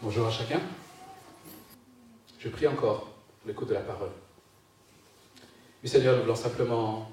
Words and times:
Bonjour 0.00 0.28
à 0.28 0.30
chacun. 0.30 0.60
Je 2.38 2.48
prie 2.48 2.68
encore 2.68 3.10
l'écoute 3.44 3.68
de 3.68 3.74
la 3.74 3.80
parole. 3.80 4.12
Oui 5.82 5.88
Seigneur, 5.88 6.14
nous 6.14 6.22
voulons 6.22 6.36
simplement 6.36 7.10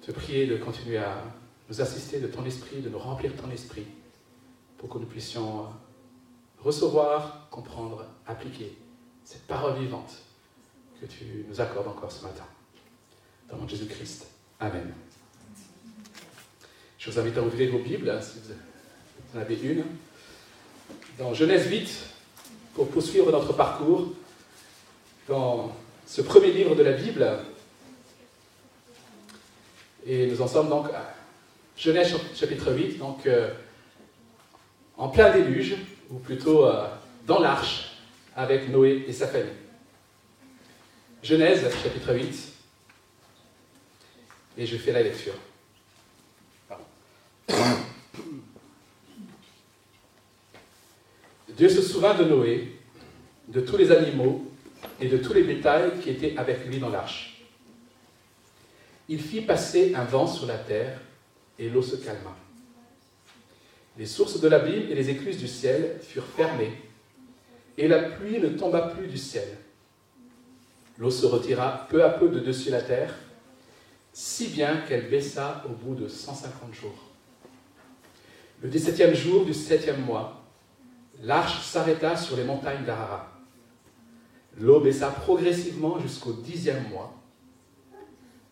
te 0.00 0.10
prier 0.10 0.46
de 0.46 0.56
continuer 0.56 0.96
à 0.96 1.22
nous 1.68 1.78
assister 1.82 2.18
de 2.18 2.26
ton 2.26 2.42
esprit, 2.46 2.80
de 2.80 2.88
nous 2.88 2.98
remplir 2.98 3.36
ton 3.36 3.50
esprit, 3.50 3.84
pour 4.78 4.88
que 4.88 4.96
nous 4.96 5.04
puissions 5.04 5.66
recevoir, 6.60 7.48
comprendre, 7.50 8.06
appliquer 8.26 8.78
cette 9.22 9.46
parole 9.46 9.78
vivante 9.78 10.22
que 11.02 11.04
tu 11.04 11.44
nous 11.50 11.60
accordes 11.60 11.88
encore 11.88 12.10
ce 12.10 12.22
matin. 12.22 12.46
Dans 13.46 13.56
le 13.56 13.60
nom 13.60 13.66
de 13.66 13.72
Jésus-Christ. 13.72 14.26
Amen. 14.58 14.94
Je 16.96 17.10
vous 17.10 17.18
invite 17.18 17.36
à 17.36 17.42
ouvrir 17.42 17.70
vos 17.70 17.78
Bibles, 17.78 18.08
hein, 18.08 18.22
si 18.22 18.38
vous 18.38 19.38
en 19.38 19.42
avez 19.42 19.60
une, 19.60 19.84
dans 21.20 21.34
Genèse 21.34 21.68
8, 21.68 21.88
pour 22.74 22.88
poursuivre 22.88 23.30
notre 23.30 23.52
parcours 23.52 24.10
dans 25.28 25.70
ce 26.06 26.22
premier 26.22 26.50
livre 26.50 26.74
de 26.74 26.82
la 26.82 26.92
Bible. 26.92 27.28
Et 30.06 30.26
nous 30.28 30.40
en 30.40 30.48
sommes 30.48 30.70
donc 30.70 30.86
à 30.86 31.14
Genèse 31.76 32.14
chapitre 32.34 32.72
8, 32.72 32.96
donc 32.96 33.26
euh, 33.26 33.52
en 34.96 35.10
plein 35.10 35.30
déluge, 35.30 35.76
ou 36.08 36.18
plutôt 36.18 36.64
euh, 36.64 36.88
dans 37.26 37.38
l'arche, 37.38 37.98
avec 38.34 38.70
Noé 38.70 39.04
et 39.06 39.12
sa 39.12 39.26
famille. 39.26 39.52
Genèse 41.22 41.70
chapitre 41.82 42.14
8, 42.14 42.52
et 44.56 44.64
je 44.64 44.76
fais 44.78 44.92
la 44.92 45.02
lecture. 45.02 45.34
Dieu 51.60 51.68
se 51.68 51.82
souvint 51.82 52.14
de 52.14 52.24
Noé, 52.24 52.72
de 53.48 53.60
tous 53.60 53.76
les 53.76 53.92
animaux 53.92 54.46
et 54.98 55.08
de 55.08 55.18
tous 55.18 55.34
les 55.34 55.42
bétails 55.42 55.90
qui 56.02 56.08
étaient 56.08 56.34
avec 56.38 56.64
lui 56.64 56.78
dans 56.78 56.88
l'arche. 56.88 57.44
Il 59.10 59.20
fit 59.20 59.42
passer 59.42 59.94
un 59.94 60.04
vent 60.04 60.26
sur 60.26 60.46
la 60.46 60.56
terre 60.56 60.98
et 61.58 61.68
l'eau 61.68 61.82
se 61.82 61.96
calma. 61.96 62.34
Les 63.98 64.06
sources 64.06 64.40
de 64.40 64.48
l'abîme 64.48 64.90
et 64.90 64.94
les 64.94 65.10
écluses 65.10 65.36
du 65.36 65.46
ciel 65.46 65.98
furent 66.00 66.24
fermées 66.34 66.72
et 67.76 67.88
la 67.88 68.04
pluie 68.04 68.38
ne 68.38 68.48
tomba 68.48 68.80
plus 68.96 69.08
du 69.08 69.18
ciel. 69.18 69.58
L'eau 70.96 71.10
se 71.10 71.26
retira 71.26 71.86
peu 71.90 72.02
à 72.02 72.08
peu 72.08 72.30
de 72.30 72.40
dessus 72.40 72.70
la 72.70 72.80
terre, 72.80 73.14
si 74.14 74.46
bien 74.46 74.78
qu'elle 74.88 75.10
baissa 75.10 75.62
au 75.66 75.74
bout 75.74 75.94
de 75.94 76.08
150 76.08 76.72
jours. 76.72 77.10
Le 78.62 78.70
17e 78.70 79.12
jour 79.12 79.44
du 79.44 79.52
septième 79.52 80.00
mois, 80.00 80.39
l'arche 81.22 81.60
s'arrêta 81.60 82.16
sur 82.16 82.36
les 82.36 82.44
montagnes 82.44 82.84
d'Arara. 82.84 83.30
L'eau 84.58 84.80
baissa 84.80 85.10
progressivement 85.10 85.98
jusqu'au 86.00 86.32
dixième 86.32 86.88
mois. 86.88 87.14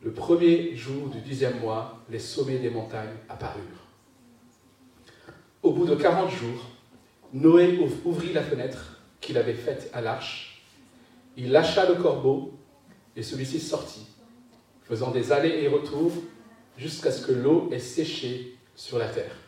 Le 0.03 0.13
premier 0.13 0.77
jour 0.77 1.09
du 1.09 1.21
dixième 1.21 1.61
mois, 1.61 2.05
les 2.09 2.19
sommets 2.19 2.59
des 2.59 2.71
montagnes 2.71 3.17
apparurent. 3.29 3.63
Au 5.63 5.73
bout 5.73 5.87
de 5.87 5.97
quarante 5.97 6.31
jours, 6.31 6.67
Noé 7.33 7.79
ouvrit 8.05 8.33
la 8.33 8.43
fenêtre 8.43 9.01
qu'il 9.21 9.37
avait 9.37 9.55
faite 9.55 9.91
à 9.93 10.01
l'arche. 10.01 10.63
Il 11.37 11.51
lâcha 11.51 11.89
le 11.89 11.97
corbeau 11.97 12.55
et 13.17 13.23
celui-ci 13.23 13.59
sortit, 13.59 14.07
faisant 14.85 15.11
des 15.11 15.33
allers 15.33 15.63
et 15.63 15.69
retours 15.69 16.13
jusqu'à 16.77 17.11
ce 17.11 17.27
que 17.27 17.33
l'eau 17.33 17.69
ait 17.73 17.81
séché 17.81 18.57
sur 18.77 18.99
la 18.99 19.09
terre. 19.09 19.48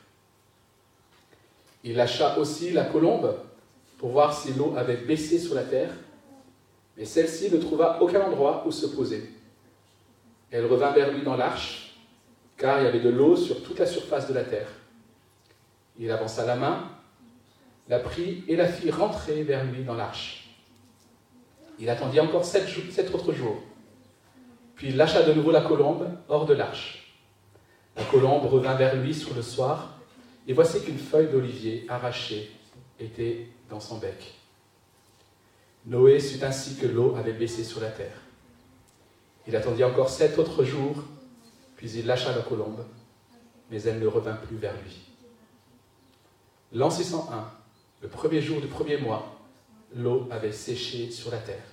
Il 1.85 1.97
lâcha 1.97 2.39
aussi 2.39 2.73
la 2.73 2.85
colombe 2.85 3.37
pour 3.99 4.11
voir 4.11 4.39
si 4.39 4.53
l'eau 4.55 4.75
avait 4.77 4.97
baissé 4.97 5.39
sur 5.39 5.55
la 5.55 5.63
terre, 5.63 5.93
mais 6.97 7.05
celle-ci 7.05 7.51
ne 7.51 7.59
trouva 7.59 8.01
aucun 8.03 8.21
endroit 8.23 8.65
où 8.67 8.71
se 8.71 8.87
poser. 8.87 9.31
Elle 10.51 10.67
revint 10.67 10.93
vers 10.93 11.13
lui 11.13 11.23
dans 11.23 11.37
l'arche, 11.37 11.95
car 12.57 12.81
il 12.81 12.85
y 12.85 12.89
avait 12.89 13.01
de 13.01 13.09
l'eau 13.09 13.37
sur 13.37 13.63
toute 13.63 13.79
la 13.79 13.87
surface 13.87 14.29
de 14.29 14.35
la 14.35 14.45
terre. 14.45 14.69
Il 15.99 16.11
avança 16.11 16.45
la 16.45 16.57
main, 16.57 16.91
la 17.89 17.99
prit 17.99 18.45
et 18.49 18.57
la 18.57 18.69
fit 18.69 18.91
rentrer 18.91 19.43
vers 19.43 19.65
lui 19.65 19.85
dans 19.85 19.95
l'arche. 19.95 20.49
Il 21.79 21.89
attendit 21.89 22.21
encore 22.21 22.45
sept, 22.45 22.69
autres 23.15 23.33
jours, 23.33 23.63
puis 24.75 24.89
il 24.89 24.97
lâcha 24.97 25.23
de 25.23 25.33
nouveau 25.33 25.51
la 25.51 25.63
colombe 25.63 26.11
hors 26.29 26.47
de 26.47 26.55
l'arche. 26.55 27.15
La 27.97 28.05
colombe 28.05 28.47
revint 28.47 28.75
vers 28.75 28.97
lui 28.97 29.15
sur 29.15 29.35
le 29.35 29.43
soir, 29.43 30.00
et 30.47 30.53
voici 30.53 30.83
qu'une 30.83 30.99
feuille 30.99 31.29
d'olivier 31.29 31.87
arrachée 31.89 32.51
était 32.99 33.49
dans 33.69 33.81
son 33.81 33.99
bec. 33.99 34.35
Noé 35.87 36.21
sut 36.21 36.43
ainsi 36.43 36.77
que 36.77 36.87
l'eau 36.87 37.17
avait 37.17 37.33
baissé 37.33 37.65
sur 37.65 37.81
la 37.81 37.91
terre. 37.91 38.21
Il 39.47 39.57
attendit 39.57 39.85
encore 39.85 40.11
sept 40.11 40.39
autres 40.39 40.65
jours, 40.65 41.05
puis 41.77 41.91
il 41.91 42.07
lâcha 42.07 42.35
la 42.35 42.43
colombe, 42.43 42.85
mais 43.71 43.83
elle 43.83 43.99
ne 43.99 44.07
revint 44.07 44.35
plus 44.35 44.57
vers 44.57 44.75
lui. 44.83 45.01
L'an 46.73 46.91
601, 46.91 47.51
le 48.03 48.09
premier 48.09 48.41
jour 48.41 48.61
du 48.61 48.67
premier 48.67 48.99
mois, 48.99 49.41
l'eau 49.95 50.29
avait 50.31 50.53
séché 50.53 51.11
sur 51.11 51.31
la 51.31 51.39
terre. 51.39 51.65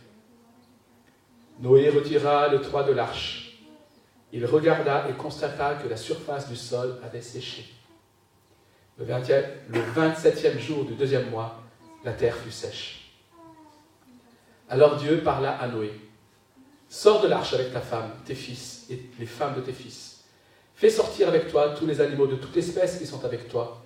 Noé 1.59 1.89
retira 1.89 2.47
le 2.47 2.61
toit 2.61 2.83
de 2.83 2.93
l'arche. 2.93 3.59
Il 4.31 4.45
regarda 4.45 5.09
et 5.09 5.13
constata 5.13 5.75
que 5.75 5.87
la 5.87 5.97
surface 5.97 6.49
du 6.49 6.55
sol 6.55 6.99
avait 7.03 7.21
séché. 7.21 7.76
Le, 8.99 9.05
27e 9.05 10.57
jour 10.57 10.83
du 10.83 10.93
deuxième 10.93 11.29
mois, 11.29 11.61
la 12.03 12.13
terre 12.13 12.35
fut 12.35 12.49
sèche. 12.49 13.11
Alors 14.69 14.97
Dieu 14.97 15.21
parla 15.23 15.51
à 15.51 15.67
Noé. 15.67 15.91
Sors 16.89 17.21
de 17.21 17.27
l'arche 17.27 17.53
avec 17.53 17.71
ta 17.71 17.81
femme, 17.81 18.11
tes 18.25 18.33
fils 18.33 18.87
et 18.89 18.99
les 19.19 19.27
femmes 19.27 19.55
de 19.55 19.61
tes 19.61 19.71
fils. 19.71 20.23
Fais 20.73 20.89
sortir 20.89 21.27
avec 21.27 21.47
toi 21.47 21.75
tous 21.77 21.85
les 21.85 22.01
animaux 22.01 22.25
de 22.25 22.37
toute 22.37 22.57
espèce 22.57 22.97
qui 22.97 23.05
sont 23.05 23.23
avec 23.23 23.47
toi, 23.47 23.83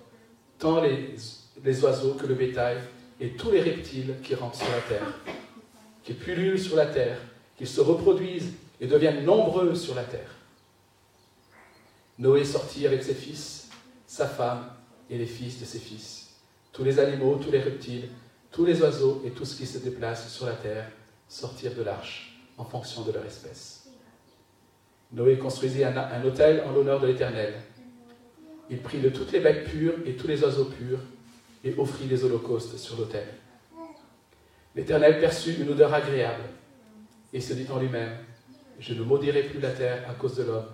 tant 0.58 0.80
les, 0.80 1.84
oiseaux 1.84 2.14
que 2.14 2.26
le 2.26 2.34
bétail 2.34 2.78
et 3.20 3.30
tous 3.30 3.50
les 3.50 3.60
reptiles 3.60 4.14
qui 4.22 4.34
rampent 4.34 4.54
sur 4.54 4.70
la 4.70 4.80
terre, 4.80 5.14
qui 6.02 6.14
pullulent 6.14 6.58
sur 6.58 6.76
la 6.76 6.86
terre, 6.86 7.18
qu'ils 7.58 7.68
se 7.68 7.82
reproduisent 7.82 8.54
et 8.80 8.86
deviennent 8.86 9.24
nombreux 9.24 9.74
sur 9.74 9.94
la 9.94 10.04
terre. 10.04 10.36
Noé 12.18 12.46
sortit 12.46 12.86
avec 12.86 13.02
ses 13.02 13.14
fils, 13.14 13.68
sa 14.06 14.26
femme 14.26 14.71
et 15.12 15.18
les 15.18 15.26
fils 15.26 15.60
de 15.60 15.66
ses 15.66 15.78
fils, 15.78 16.30
tous 16.72 16.84
les 16.84 16.98
animaux, 16.98 17.36
tous 17.36 17.50
les 17.50 17.60
reptiles, 17.60 18.08
tous 18.50 18.64
les 18.64 18.80
oiseaux 18.80 19.22
et 19.26 19.30
tout 19.30 19.44
ce 19.44 19.56
qui 19.56 19.66
se 19.66 19.78
déplace 19.78 20.32
sur 20.32 20.46
la 20.46 20.54
terre 20.54 20.90
sortirent 21.28 21.74
de 21.74 21.82
l'arche 21.82 22.40
en 22.56 22.64
fonction 22.64 23.02
de 23.02 23.12
leur 23.12 23.24
espèce. 23.24 23.90
Noé 25.12 25.36
construisit 25.36 25.84
un, 25.84 26.24
autel 26.24 26.64
en 26.66 26.72
l'honneur 26.72 26.98
de 26.98 27.06
l'Éternel. 27.06 27.52
Il 28.70 28.78
prit 28.78 29.00
de 29.00 29.10
toutes 29.10 29.32
les 29.32 29.40
bêtes 29.40 29.68
pures 29.68 29.94
et 30.06 30.16
tous 30.16 30.26
les 30.26 30.42
oiseaux 30.42 30.64
purs 30.64 31.00
et 31.62 31.74
offrit 31.76 32.06
des 32.06 32.24
holocaustes 32.24 32.78
sur 32.78 32.96
l'autel. 32.96 33.26
L'Éternel 34.74 35.20
perçut 35.20 35.56
une 35.60 35.68
odeur 35.68 35.92
agréable 35.92 36.44
et 37.34 37.40
se 37.40 37.52
dit 37.52 37.66
en 37.70 37.78
lui-même, 37.78 38.16
je 38.78 38.94
ne 38.94 39.02
maudirai 39.02 39.42
plus 39.42 39.60
la 39.60 39.72
terre 39.72 40.08
à 40.08 40.14
cause 40.14 40.36
de 40.36 40.44
l'homme, 40.44 40.70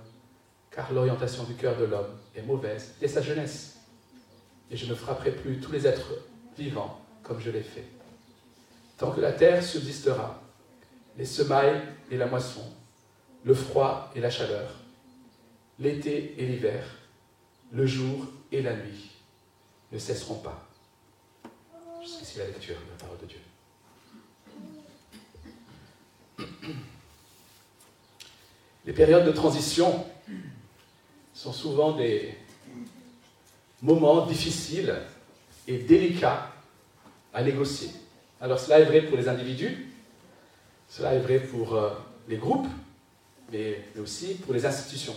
car 0.71 0.93
l'orientation 0.93 1.43
du 1.43 1.55
cœur 1.55 1.77
de 1.77 1.87
l'homme 1.87 2.17
est 2.37 2.43
mauvaise 2.43 2.95
dès 3.01 3.09
sa 3.09 3.21
jeunesse 3.21 3.78
et 4.71 4.77
je 4.77 4.87
ne 4.87 4.95
frapperai 4.95 5.33
plus 5.33 5.59
tous 5.59 5.73
les 5.73 5.87
êtres 5.87 6.13
vivants 6.57 7.01
comme 7.23 7.41
je 7.41 7.51
l'ai 7.51 7.63
fait. 7.63 7.85
Tant 8.97 9.13
que 9.13 9.21
la 9.21 9.33
terre 9.33 9.63
subsistera, 9.63 10.43
les 11.17 11.27
semailles 11.27 11.83
et 12.11 12.17
la 12.17 12.27
moisson, 12.27 12.65
le 13.45 13.55
froid 13.55 14.11
et 14.15 14.21
la 14.21 14.31
chaleur, 14.31 14.71
l'été 15.79 16.35
et 16.39 16.47
l'hiver, 16.47 16.85
le 17.73 17.87
jour 17.87 18.27
et 18.51 18.63
la 18.63 18.75
nuit 18.75 19.11
ne 19.93 19.99
cesseront 19.99 20.39
pas. 20.39 20.69
Jusqu'ici 22.03 22.39
la 22.39 22.47
lecture 22.47 22.77
de 22.77 22.91
la 22.91 22.97
parole 22.97 23.19
de 23.19 23.27
Dieu. 23.27 23.39
Les 28.87 28.93
périodes 28.93 29.27
de 29.27 29.33
transition 29.33 30.07
sont 31.35 31.53
souvent 31.53 31.93
des, 31.93 32.35
moment 33.83 34.27
difficile 34.27 34.95
et 35.67 35.79
délicat 35.79 36.51
à 37.33 37.43
négocier. 37.43 37.91
Alors 38.41 38.59
cela 38.59 38.81
est 38.81 38.85
vrai 38.85 39.03
pour 39.03 39.17
les 39.17 39.29
individus, 39.29 39.93
cela 40.89 41.15
est 41.15 41.21
vrai 41.21 41.39
pour 41.39 41.75
euh, 41.75 41.91
les 42.29 42.37
groupes, 42.37 42.69
mais, 43.53 43.85
mais 43.95 44.01
aussi 44.01 44.35
pour 44.35 44.55
les 44.55 44.65
institutions. 44.65 45.17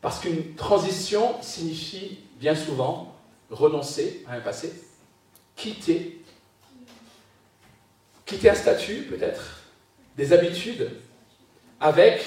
Parce 0.00 0.20
qu'une 0.20 0.54
transition 0.54 1.40
signifie 1.42 2.18
bien 2.38 2.54
souvent 2.54 3.16
renoncer 3.50 4.24
à 4.26 4.34
un 4.34 4.40
passé, 4.40 4.72
quitter, 5.56 6.22
quitter 8.24 8.50
un 8.50 8.54
statut 8.54 9.02
peut-être, 9.02 9.62
des 10.16 10.32
habitudes, 10.32 10.90
avec, 11.80 12.22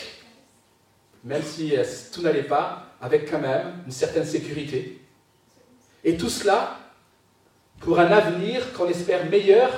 même 1.23 1.43
si 1.43 1.75
euh, 1.75 1.83
tout 2.13 2.21
n'allait 2.21 2.43
pas, 2.43 2.88
avec 3.01 3.29
quand 3.29 3.39
même 3.39 3.83
une 3.85 3.91
certaine 3.91 4.25
sécurité. 4.25 5.01
Et 6.03 6.17
tout 6.17 6.29
cela 6.29 6.79
pour 7.79 7.99
un 7.99 8.11
avenir 8.11 8.73
qu'on 8.73 8.87
espère 8.87 9.25
meilleur, 9.29 9.71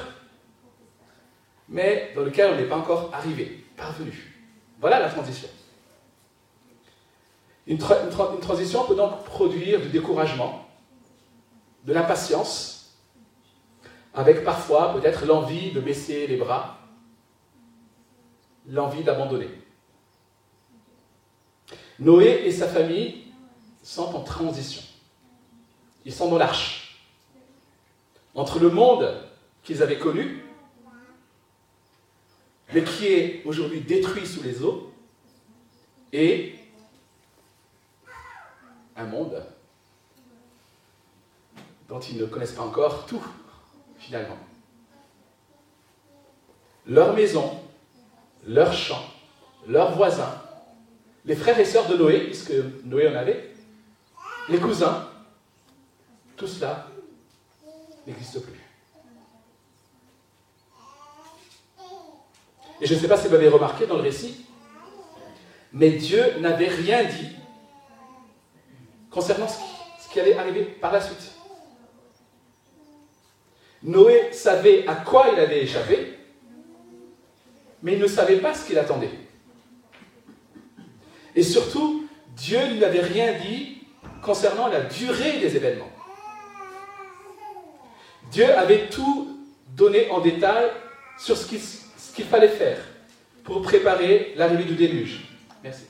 mais 1.69 2.11
dans 2.15 2.23
lequel 2.23 2.51
on 2.53 2.55
n'est 2.57 2.67
pas 2.67 2.77
encore 2.77 3.11
arrivé, 3.13 3.63
parvenu. 3.77 4.13
Voilà 4.79 4.99
la 4.99 5.09
transition. 5.09 5.47
Une, 7.67 7.77
transition 7.77 8.85
peut 8.85 8.95
donc 8.95 9.23
produire 9.23 9.79
du 9.79 9.89
découragement, 9.89 10.67
de 11.85 11.93
l'impatience, 11.93 12.97
avec 14.13 14.43
parfois 14.43 14.93
peut-être 14.93 15.25
l'envie 15.25 15.71
de 15.71 15.79
baisser 15.79 16.27
les 16.27 16.37
bras, 16.37 16.79
l'envie 18.67 19.03
d'abandonner. 19.03 19.49
Noé 22.01 22.45
et 22.45 22.51
sa 22.51 22.67
famille 22.67 23.25
sont 23.83 24.15
en 24.15 24.23
transition. 24.23 24.81
Ils 26.03 26.11
sont 26.11 26.29
dans 26.31 26.39
l'arche. 26.39 26.99
Entre 28.33 28.57
le 28.57 28.71
monde 28.71 29.07
qu'ils 29.63 29.83
avaient 29.83 29.99
connu, 29.99 30.43
mais 32.73 32.83
qui 32.83 33.05
est 33.05 33.43
aujourd'hui 33.45 33.81
détruit 33.81 34.25
sous 34.25 34.41
les 34.41 34.63
eaux, 34.63 34.91
et 36.11 36.55
un 38.95 39.05
monde 39.05 39.45
dont 41.87 41.99
ils 41.99 42.17
ne 42.17 42.25
connaissent 42.25 42.53
pas 42.53 42.63
encore 42.63 43.05
tout, 43.05 43.23
finalement. 43.99 44.37
Leur 46.87 47.13
maison, 47.13 47.59
leur 48.47 48.73
champ, 48.73 49.03
leurs 49.67 49.95
voisins, 49.95 50.40
les 51.25 51.35
frères 51.35 51.59
et 51.59 51.65
sœurs 51.65 51.87
de 51.87 51.95
Noé, 51.95 52.25
puisque 52.25 52.53
Noé 52.83 53.07
en 53.07 53.15
avait, 53.15 53.51
les 54.49 54.57
cousins, 54.57 55.07
tout 56.35 56.47
cela 56.47 56.87
n'existe 58.07 58.41
plus. 58.41 58.59
Et 62.81 62.87
je 62.87 62.95
ne 62.95 62.99
sais 62.99 63.07
pas 63.07 63.17
si 63.17 63.27
vous 63.27 63.35
avez 63.35 63.47
remarqué 63.47 63.85
dans 63.85 63.95
le 63.95 64.01
récit, 64.01 64.45
mais 65.71 65.91
Dieu 65.91 66.39
n'avait 66.39 66.67
rien 66.67 67.03
dit 67.03 67.29
concernant 69.11 69.47
ce 69.47 70.09
qui, 70.11 70.19
allait 70.19 70.37
arriver 70.37 70.63
par 70.63 70.91
la 70.91 70.99
suite. 70.99 71.31
Noé 73.83 74.33
savait 74.33 74.85
à 74.87 74.95
quoi 74.95 75.29
il 75.31 75.39
allait 75.39 75.63
échapper, 75.63 76.17
mais 77.83 77.93
il 77.93 77.99
ne 77.99 78.07
savait 78.07 78.37
pas 78.37 78.53
ce 78.53 78.65
qu'il 78.65 78.77
attendait. 78.77 79.11
Et 81.35 81.43
surtout, 81.43 82.07
Dieu 82.35 82.59
ne 82.59 82.73
lui 82.75 82.85
avait 82.85 83.01
rien 83.01 83.33
dit 83.39 83.77
concernant 84.21 84.67
la 84.67 84.81
durée 84.81 85.39
des 85.39 85.55
événements. 85.55 85.91
Dieu 88.31 88.49
avait 88.57 88.87
tout 88.87 89.37
donné 89.75 90.09
en 90.09 90.21
détail 90.21 90.71
sur 91.17 91.35
ce 91.35 91.45
qu'il 91.45 92.25
fallait 92.25 92.47
faire 92.47 92.77
pour 93.43 93.61
préparer 93.61 94.33
l'arrivée 94.35 94.63
du 94.63 94.75
déluge. 94.75 95.21
Merci. 95.63 95.83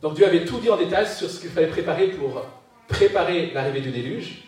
Donc 0.00 0.14
Dieu 0.14 0.26
avait 0.26 0.44
tout 0.44 0.58
dit 0.58 0.68
en 0.68 0.76
détail 0.76 1.06
sur 1.06 1.30
ce 1.30 1.40
qu'il 1.40 1.50
fallait 1.50 1.66
préparer 1.66 2.08
pour 2.08 2.42
préparer 2.88 3.50
l'arrivée 3.52 3.80
du 3.80 3.90
déluge. 3.90 4.44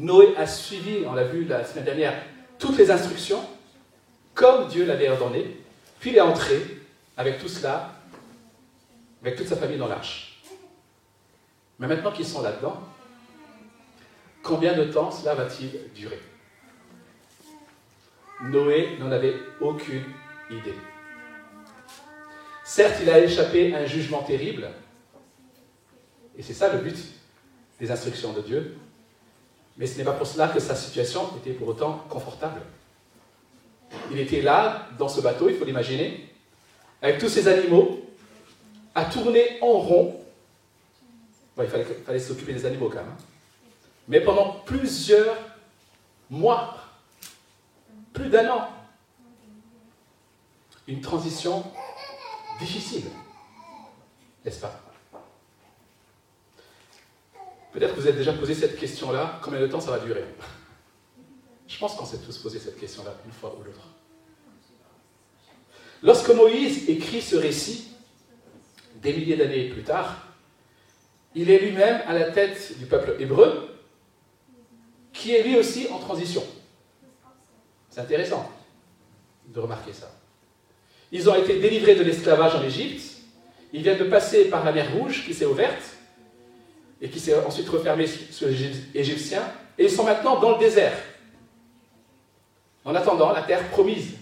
Noé 0.00 0.34
a 0.38 0.46
suivi, 0.46 1.04
on 1.06 1.12
l'a 1.12 1.24
vu 1.24 1.44
la 1.44 1.62
semaine 1.62 1.84
dernière, 1.84 2.14
toutes 2.58 2.78
les 2.78 2.90
instructions, 2.90 3.44
comme 4.32 4.66
Dieu 4.68 4.86
l'avait 4.86 5.10
ordonné, 5.10 5.58
puis 5.98 6.10
il 6.10 6.16
est 6.16 6.22
entré 6.22 6.56
avec 7.18 7.38
tout 7.38 7.48
cela, 7.48 7.92
avec 9.20 9.36
toute 9.36 9.46
sa 9.46 9.56
famille 9.56 9.76
dans 9.76 9.88
l'arche. 9.88 10.40
Mais 11.78 11.86
maintenant 11.86 12.12
qu'ils 12.12 12.26
sont 12.26 12.40
là-dedans, 12.40 12.80
combien 14.42 14.72
de 14.72 14.84
temps 14.84 15.10
cela 15.10 15.34
va-t-il 15.34 15.92
durer? 15.94 16.20
Noé 18.44 18.96
n'en 18.98 19.12
avait 19.12 19.34
aucune 19.60 20.04
idée. 20.50 20.76
Certes, 22.64 23.00
il 23.02 23.10
a 23.10 23.18
échappé 23.18 23.74
à 23.74 23.80
un 23.80 23.86
jugement 23.86 24.22
terrible, 24.22 24.70
et 26.38 26.42
c'est 26.42 26.54
ça 26.54 26.72
le 26.72 26.78
but 26.78 26.96
des 27.78 27.90
instructions 27.90 28.32
de 28.32 28.40
Dieu, 28.40 28.78
mais 29.76 29.86
ce 29.86 29.98
n'est 29.98 30.04
pas 30.04 30.12
pour 30.12 30.26
cela 30.26 30.48
que 30.48 30.60
sa 30.60 30.74
situation 30.74 31.36
était 31.38 31.52
pour 31.52 31.68
autant 31.68 32.04
confortable. 32.08 32.60
Il 34.12 34.18
était 34.18 34.42
là, 34.42 34.88
dans 34.98 35.08
ce 35.08 35.20
bateau, 35.20 35.48
il 35.48 35.56
faut 35.56 35.64
l'imaginer, 35.64 36.28
avec 37.02 37.18
tous 37.18 37.28
ces 37.28 37.48
animaux, 37.48 38.04
à 38.94 39.04
tourner 39.04 39.58
en 39.62 39.72
rond. 39.78 40.20
il 41.58 41.66
fallait, 41.66 42.18
s'occuper 42.18 42.52
des 42.52 42.66
animaux 42.66 42.88
quand 42.88 42.96
même. 42.96 43.06
Hein. 43.08 43.22
Mais 44.08 44.20
pendant 44.20 44.60
plusieurs 44.64 45.36
mois, 46.28 46.76
plus 48.12 48.28
d'un 48.28 48.48
an, 48.50 48.68
une 50.86 51.00
transition 51.00 51.64
difficile, 52.58 53.04
n'est-ce 54.44 54.60
pas? 54.60 54.89
Peut-être 57.72 57.94
que 57.94 58.00
vous 58.00 58.06
avez 58.06 58.18
déjà 58.18 58.32
posé 58.32 58.54
cette 58.54 58.78
question-là, 58.78 59.40
combien 59.42 59.60
de 59.60 59.66
temps 59.66 59.80
ça 59.80 59.92
va 59.92 59.98
durer? 60.00 60.24
Je 61.68 61.78
pense 61.78 61.94
qu'on 61.94 62.04
s'est 62.04 62.18
tous 62.18 62.36
posé 62.38 62.58
cette 62.58 62.78
question-là 62.78 63.14
une 63.24 63.32
fois 63.32 63.56
ou 63.58 63.62
l'autre. 63.62 63.86
Lorsque 66.02 66.30
Moïse 66.30 66.88
écrit 66.88 67.20
ce 67.22 67.36
récit, 67.36 67.88
des 68.96 69.12
milliers 69.12 69.36
d'années 69.36 69.68
plus 69.68 69.84
tard, 69.84 70.26
il 71.34 71.48
est 71.50 71.58
lui-même 71.58 72.02
à 72.06 72.12
la 72.12 72.30
tête 72.32 72.76
du 72.78 72.86
peuple 72.86 73.16
hébreu, 73.20 73.68
qui 75.12 75.34
est 75.34 75.42
lui 75.42 75.56
aussi 75.56 75.86
en 75.92 75.98
transition. 75.98 76.42
C'est 77.88 78.00
intéressant 78.00 78.50
de 79.46 79.60
remarquer 79.60 79.92
ça. 79.92 80.10
Ils 81.12 81.28
ont 81.28 81.34
été 81.34 81.60
délivrés 81.60 81.94
de 81.94 82.02
l'esclavage 82.02 82.54
en 82.54 82.62
Égypte, 82.62 83.18
ils 83.72 83.82
viennent 83.82 83.98
de 83.98 84.04
passer 84.04 84.46
par 84.46 84.64
la 84.64 84.72
mer 84.72 84.92
Rouge 84.92 85.24
qui 85.24 85.34
s'est 85.34 85.46
ouverte, 85.46 85.82
et 87.00 87.08
qui 87.08 87.18
s'est 87.18 87.34
ensuite 87.44 87.68
refermé 87.68 88.06
sur 88.06 88.48
les 88.48 88.72
Égyptiens, 88.94 89.42
et 89.78 89.84
ils 89.84 89.90
sont 89.90 90.04
maintenant 90.04 90.38
dans 90.38 90.52
le 90.52 90.58
désert, 90.58 90.96
en 92.84 92.94
attendant 92.94 93.32
la 93.32 93.42
terre 93.42 93.68
promise. 93.70 94.14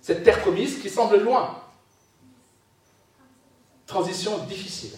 Cette 0.00 0.24
terre 0.24 0.40
promise 0.40 0.80
qui 0.80 0.88
semble 0.88 1.18
loin. 1.18 1.62
Transition 3.86 4.38
difficile. 4.44 4.92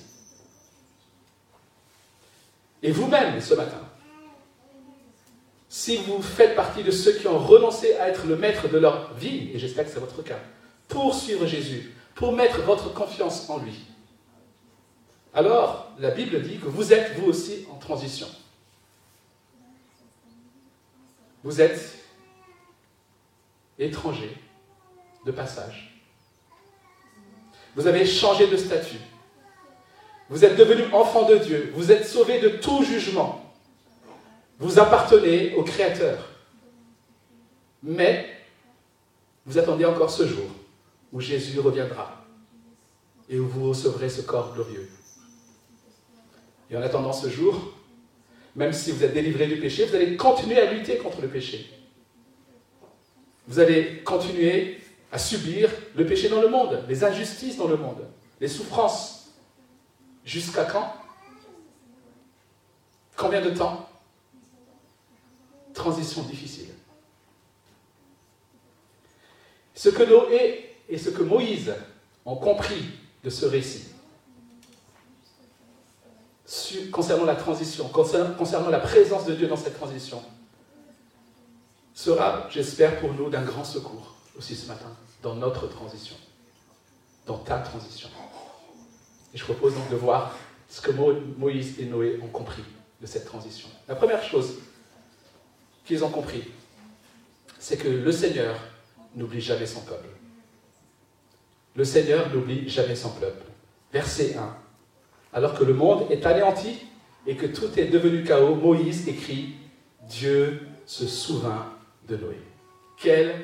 Et 2.82 2.92
vous-même, 2.92 3.40
ce 3.40 3.54
matin, 3.54 3.80
si 5.68 5.96
vous 5.96 6.20
faites 6.20 6.54
partie 6.54 6.82
de 6.82 6.90
ceux 6.90 7.12
qui 7.14 7.26
ont 7.26 7.38
renoncé 7.38 7.94
à 7.94 8.08
être 8.08 8.26
le 8.26 8.36
maître 8.36 8.68
de 8.68 8.78
leur 8.78 9.14
vie, 9.14 9.50
et 9.54 9.58
j'espère 9.58 9.86
que 9.86 9.90
c'est 9.90 10.00
votre 10.00 10.22
cas, 10.22 10.38
pour 10.88 11.14
suivre 11.14 11.46
Jésus, 11.46 11.94
pour 12.14 12.32
mettre 12.32 12.60
votre 12.62 12.92
confiance 12.92 13.48
en 13.48 13.58
lui, 13.58 13.80
alors 15.34 15.92
la 15.98 16.10
Bible 16.10 16.42
dit 16.42 16.58
que 16.58 16.66
vous 16.66 16.92
êtes 16.92 17.18
vous 17.18 17.28
aussi 17.28 17.66
en 17.70 17.76
transition. 17.76 18.28
Vous 21.44 21.60
êtes 21.60 21.98
étranger 23.78 24.36
de 25.24 25.32
passage. 25.32 26.00
Vous 27.74 27.86
avez 27.86 28.04
changé 28.04 28.46
de 28.46 28.56
statut. 28.56 28.98
Vous 30.28 30.44
êtes 30.44 30.56
devenu 30.56 30.84
enfant 30.92 31.28
de 31.28 31.36
Dieu. 31.36 31.72
Vous 31.74 31.90
êtes 31.90 32.06
sauvé 32.06 32.40
de 32.40 32.48
tout 32.48 32.84
jugement. 32.84 33.52
Vous 34.58 34.78
appartenez 34.78 35.54
au 35.54 35.62
Créateur. 35.62 36.28
Mais 37.82 38.28
vous 39.44 39.58
attendez 39.58 39.84
encore 39.84 40.10
ce 40.10 40.26
jour 40.26 40.46
où 41.12 41.20
Jésus 41.20 41.58
reviendra 41.58 42.24
et 43.28 43.38
où 43.38 43.48
vous 43.48 43.70
recevrez 43.70 44.08
ce 44.08 44.22
corps 44.22 44.54
glorieux. 44.54 44.88
Et 46.72 46.76
en 46.76 46.82
attendant 46.82 47.12
ce 47.12 47.28
jour, 47.28 47.54
même 48.56 48.72
si 48.72 48.92
vous 48.92 49.04
êtes 49.04 49.12
délivré 49.12 49.46
du 49.46 49.58
péché, 49.58 49.84
vous 49.84 49.94
allez 49.94 50.16
continuer 50.16 50.58
à 50.58 50.72
lutter 50.72 50.96
contre 50.96 51.20
le 51.20 51.28
péché. 51.28 51.70
Vous 53.46 53.58
allez 53.58 54.02
continuer 54.02 54.80
à 55.10 55.18
subir 55.18 55.70
le 55.94 56.06
péché 56.06 56.30
dans 56.30 56.40
le 56.40 56.48
monde, 56.48 56.82
les 56.88 57.04
injustices 57.04 57.58
dans 57.58 57.68
le 57.68 57.76
monde, 57.76 58.08
les 58.40 58.48
souffrances. 58.48 59.34
Jusqu'à 60.24 60.64
quand? 60.64 60.94
Combien 63.16 63.42
de 63.42 63.50
temps? 63.50 63.88
Transition 65.74 66.22
difficile. 66.22 66.68
Ce 69.74 69.90
que 69.90 70.04
Noé 70.04 70.70
et 70.88 70.96
ce 70.96 71.10
que 71.10 71.22
Moïse 71.22 71.74
ont 72.24 72.36
compris 72.36 72.84
de 73.24 73.30
ce 73.30 73.44
récit, 73.44 73.91
concernant 76.90 77.24
la 77.24 77.36
transition, 77.36 77.88
concernant 77.88 78.70
la 78.70 78.80
présence 78.80 79.24
de 79.26 79.34
Dieu 79.34 79.48
dans 79.48 79.56
cette 79.56 79.76
transition, 79.78 80.22
sera, 81.94 82.46
j'espère, 82.50 83.00
pour 83.00 83.12
nous 83.14 83.30
d'un 83.30 83.42
grand 83.42 83.64
secours 83.64 84.14
aussi 84.36 84.56
ce 84.56 84.66
matin, 84.66 84.90
dans 85.22 85.34
notre 85.34 85.66
transition. 85.68 86.16
dans 87.26 87.38
ta 87.38 87.58
transition. 87.58 88.08
Et 89.32 89.38
je 89.38 89.44
propose 89.44 89.74
donc 89.74 89.88
de 89.90 89.94
voir 89.96 90.34
ce 90.68 90.80
que 90.80 90.90
Moïse 90.90 91.78
et 91.78 91.84
Noé 91.84 92.18
ont 92.20 92.26
compris 92.26 92.64
de 93.00 93.06
cette 93.06 93.26
transition. 93.26 93.68
La 93.86 93.94
première 93.94 94.22
chose 94.22 94.54
qu'ils 95.84 96.02
ont 96.04 96.10
compris, 96.10 96.42
c'est 97.60 97.76
que 97.76 97.88
le 97.88 98.10
Seigneur 98.10 98.56
n'oublie 99.14 99.40
jamais 99.40 99.66
son 99.66 99.80
peuple. 99.82 100.08
Le 101.76 101.84
Seigneur 101.84 102.28
n'oublie 102.30 102.68
jamais 102.68 102.96
son 102.96 103.10
peuple. 103.10 103.44
Verset 103.92 104.34
1. 104.36 104.56
Alors 105.32 105.54
que 105.54 105.64
le 105.64 105.74
monde 105.74 106.06
est 106.10 106.26
anéanti 106.26 106.86
et 107.26 107.36
que 107.36 107.46
tout 107.46 107.78
est 107.78 107.86
devenu 107.86 108.22
chaos, 108.24 108.54
Moïse 108.54 109.08
écrit 109.08 109.54
Dieu 110.08 110.60
se 110.84 111.06
souvint 111.06 111.66
de 112.08 112.16
Noé. 112.16 112.38
Quelle 112.96 113.34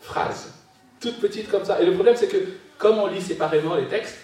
phrase 0.00 0.54
Toute 1.00 1.20
petite 1.20 1.50
comme 1.50 1.64
ça. 1.64 1.80
Et 1.80 1.86
le 1.86 1.92
problème, 1.92 2.16
c'est 2.16 2.28
que 2.28 2.38
comme 2.78 2.98
on 2.98 3.06
lit 3.06 3.20
séparément 3.20 3.74
les 3.74 3.86
textes, 3.86 4.18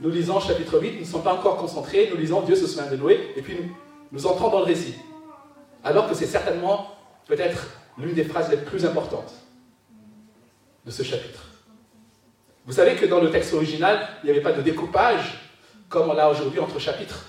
nous 0.00 0.10
lisons 0.10 0.40
chapitre 0.40 0.80
8, 0.80 0.94
nous 0.94 1.00
ne 1.00 1.04
sommes 1.04 1.22
pas 1.22 1.34
encore 1.34 1.58
concentrés, 1.58 2.08
nous 2.10 2.16
lisons 2.16 2.40
Dieu 2.40 2.56
se 2.56 2.66
souvient 2.66 2.90
de 2.90 2.96
Noé, 2.96 3.32
et 3.36 3.42
puis 3.42 3.54
nous, 3.54 3.76
nous 4.12 4.26
entrons 4.26 4.48
dans 4.48 4.60
le 4.60 4.64
récit. 4.64 4.94
Alors 5.84 6.08
que 6.08 6.14
c'est 6.14 6.26
certainement 6.26 6.96
peut-être 7.26 7.68
l'une 7.98 8.14
des 8.14 8.24
phrases 8.24 8.50
les 8.50 8.56
plus 8.56 8.86
importantes 8.86 9.34
de 10.86 10.90
ce 10.90 11.02
chapitre. 11.02 11.46
Vous 12.66 12.72
savez 12.72 12.94
que 12.94 13.04
dans 13.04 13.20
le 13.20 13.30
texte 13.30 13.52
original, 13.52 14.08
il 14.22 14.26
n'y 14.26 14.30
avait 14.30 14.42
pas 14.42 14.52
de 14.52 14.62
découpage 14.62 15.49
comme 15.90 16.08
on 16.08 16.14
l'a 16.14 16.30
aujourd'hui 16.30 16.60
entre 16.60 16.78
chapitres. 16.78 17.26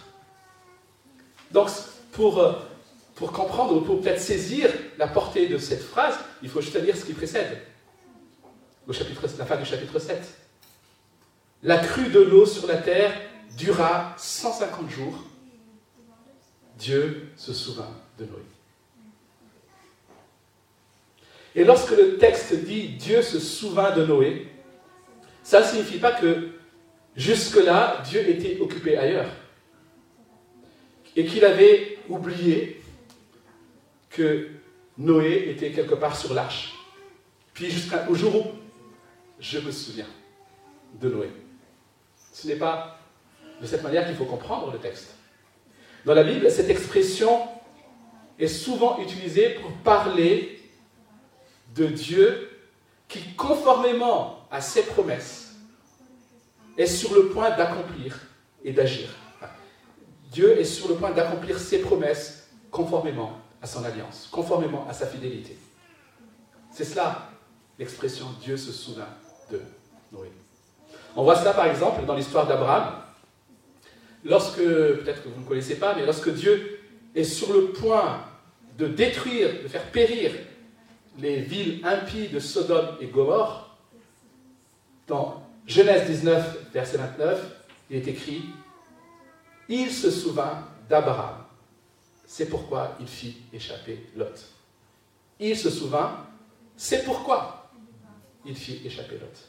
Donc, 1.51 1.67
pour, 2.13 2.39
euh, 2.39 2.53
pour 3.15 3.33
comprendre 3.33 3.75
ou 3.75 3.81
pour 3.81 3.99
peut-être 3.99 4.21
saisir 4.21 4.69
la 4.97 5.07
portée 5.07 5.47
de 5.47 5.57
cette 5.57 5.83
phrase, 5.83 6.15
il 6.41 6.49
faut 6.49 6.61
juste 6.61 6.81
lire 6.81 6.95
ce 6.95 7.03
qui 7.03 7.13
précède, 7.13 7.61
chapitre, 8.91 9.25
la 9.37 9.45
fin 9.45 9.57
du 9.57 9.65
chapitre 9.65 9.99
7. 9.99 10.21
La 11.63 11.77
crue 11.77 12.09
de 12.09 12.19
l'eau 12.19 12.45
sur 12.45 12.67
la 12.67 12.77
terre 12.77 13.13
dura 13.57 14.13
150 14.17 14.89
jours. 14.89 15.23
Dieu 16.77 17.29
se 17.35 17.53
souvint 17.53 17.91
de 18.17 18.25
Noé. 18.25 18.41
Et 21.53 21.63
lorsque 21.63 21.91
le 21.91 22.17
texte 22.17 22.53
dit 22.53 22.89
Dieu 22.89 23.21
se 23.21 23.39
souvint 23.39 23.91
de 23.91 24.05
Noé, 24.05 24.47
ça 25.43 25.61
ne 25.61 25.65
signifie 25.65 25.99
pas 25.99 26.13
que 26.13 26.49
jusque-là, 27.15 28.01
Dieu 28.09 28.27
était 28.29 28.59
occupé 28.59 28.97
ailleurs. 28.97 29.29
Et 31.15 31.25
qu'il 31.25 31.43
avait 31.43 31.97
oublié 32.07 32.81
que 34.09 34.49
Noé 34.97 35.49
était 35.49 35.71
quelque 35.71 35.95
part 35.95 36.15
sur 36.15 36.33
l'arche. 36.33 36.73
Puis 37.53 37.69
jusqu'au 37.69 38.15
jour 38.15 38.35
où 38.35 38.51
je 39.39 39.59
me 39.59 39.71
souviens 39.71 40.07
de 40.99 41.09
Noé. 41.09 41.29
Ce 42.33 42.47
n'est 42.47 42.55
pas 42.55 42.99
de 43.61 43.65
cette 43.65 43.83
manière 43.83 44.05
qu'il 44.05 44.15
faut 44.15 44.25
comprendre 44.25 44.71
le 44.71 44.79
texte. 44.79 45.15
Dans 46.05 46.13
la 46.13 46.23
Bible, 46.23 46.49
cette 46.49 46.69
expression 46.69 47.41
est 48.39 48.47
souvent 48.47 48.99
utilisée 48.99 49.49
pour 49.49 49.71
parler 49.83 50.59
de 51.75 51.85
Dieu 51.87 52.49
qui, 53.07 53.33
conformément 53.35 54.47
à 54.49 54.61
ses 54.61 54.83
promesses, 54.83 55.40
est 56.77 56.85
sur 56.85 57.13
le 57.13 57.27
point 57.27 57.49
d'accomplir 57.51 58.19
et 58.63 58.71
d'agir. 58.71 59.09
Dieu 60.31 60.59
est 60.59 60.65
sur 60.65 60.87
le 60.87 60.95
point 60.95 61.11
d'accomplir 61.11 61.59
ses 61.59 61.79
promesses 61.79 62.49
conformément 62.69 63.33
à 63.61 63.67
son 63.67 63.83
alliance, 63.83 64.29
conformément 64.31 64.87
à 64.89 64.93
sa 64.93 65.05
fidélité. 65.05 65.57
C'est 66.71 66.85
cela 66.85 67.29
l'expression 67.77 68.27
Dieu 68.41 68.57
se 68.57 68.71
souvient 68.71 69.09
de 69.51 69.59
Noé. 70.11 70.31
On 71.15 71.23
voit 71.23 71.35
cela 71.35 71.53
par 71.53 71.65
exemple 71.65 72.05
dans 72.05 72.15
l'histoire 72.15 72.47
d'Abraham. 72.47 72.93
Lorsque, 74.23 74.57
peut-être 74.57 75.23
que 75.23 75.29
vous 75.29 75.41
ne 75.41 75.47
connaissez 75.47 75.75
pas, 75.79 75.95
mais 75.95 76.05
lorsque 76.05 76.31
Dieu 76.33 76.79
est 77.15 77.23
sur 77.23 77.51
le 77.53 77.69
point 77.69 78.23
de 78.77 78.87
détruire, 78.87 79.63
de 79.63 79.67
faire 79.67 79.83
périr 79.91 80.31
les 81.19 81.41
villes 81.41 81.85
impies 81.85 82.29
de 82.29 82.39
Sodome 82.39 82.97
et 83.01 83.07
Gomorre, 83.07 83.75
dans 85.07 85.40
Genèse 85.71 86.05
19, 86.05 86.71
verset 86.73 86.97
29, 86.97 87.39
il 87.89 87.95
est 87.95 88.07
écrit 88.09 88.43
Il 89.69 89.89
se 89.89 90.11
souvint 90.11 90.67
d'Abraham. 90.89 91.45
C'est 92.25 92.47
pourquoi 92.47 92.97
il 92.99 93.07
fit 93.07 93.37
échapper 93.53 94.05
Lot. 94.17 94.33
Il 95.39 95.57
se 95.57 95.69
souvint, 95.69 96.25
c'est 96.75 97.05
pourquoi 97.05 97.71
il 98.45 98.53
fit 98.53 98.81
échapper 98.85 99.15
Lot. 99.15 99.47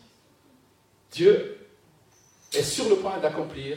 Dieu 1.10 1.58
est 2.52 2.62
sur 2.62 2.88
le 2.88 2.96
point 2.96 3.18
d'accomplir 3.18 3.76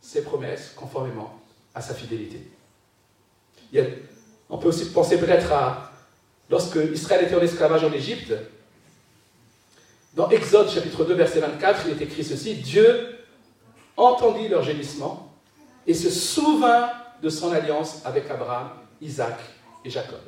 ses 0.00 0.24
promesses 0.24 0.72
conformément 0.74 1.40
à 1.76 1.80
sa 1.80 1.94
fidélité. 1.94 2.44
on 4.50 4.58
peut 4.58 4.68
aussi 4.68 4.90
penser 4.90 5.16
peut-être 5.16 5.52
à 5.52 5.92
lorsque 6.50 6.78
Israël 6.92 7.24
était 7.24 7.36
en 7.36 7.40
esclavage 7.40 7.84
en 7.84 7.92
Égypte. 7.92 8.34
Dans 10.14 10.28
Exode 10.28 10.68
chapitre 10.68 11.04
2 11.04 11.14
verset 11.14 11.40
24, 11.40 11.86
il 11.86 11.92
est 11.92 12.04
écrit 12.04 12.22
ceci, 12.22 12.56
Dieu 12.56 13.18
entendit 13.96 14.48
leur 14.48 14.62
gémissement 14.62 15.32
et 15.86 15.94
se 15.94 16.10
souvint 16.10 16.90
de 17.22 17.30
son 17.30 17.50
alliance 17.52 18.02
avec 18.04 18.30
Abraham, 18.30 18.70
Isaac 19.00 19.38
et 19.84 19.90
Jacob. 19.90 20.20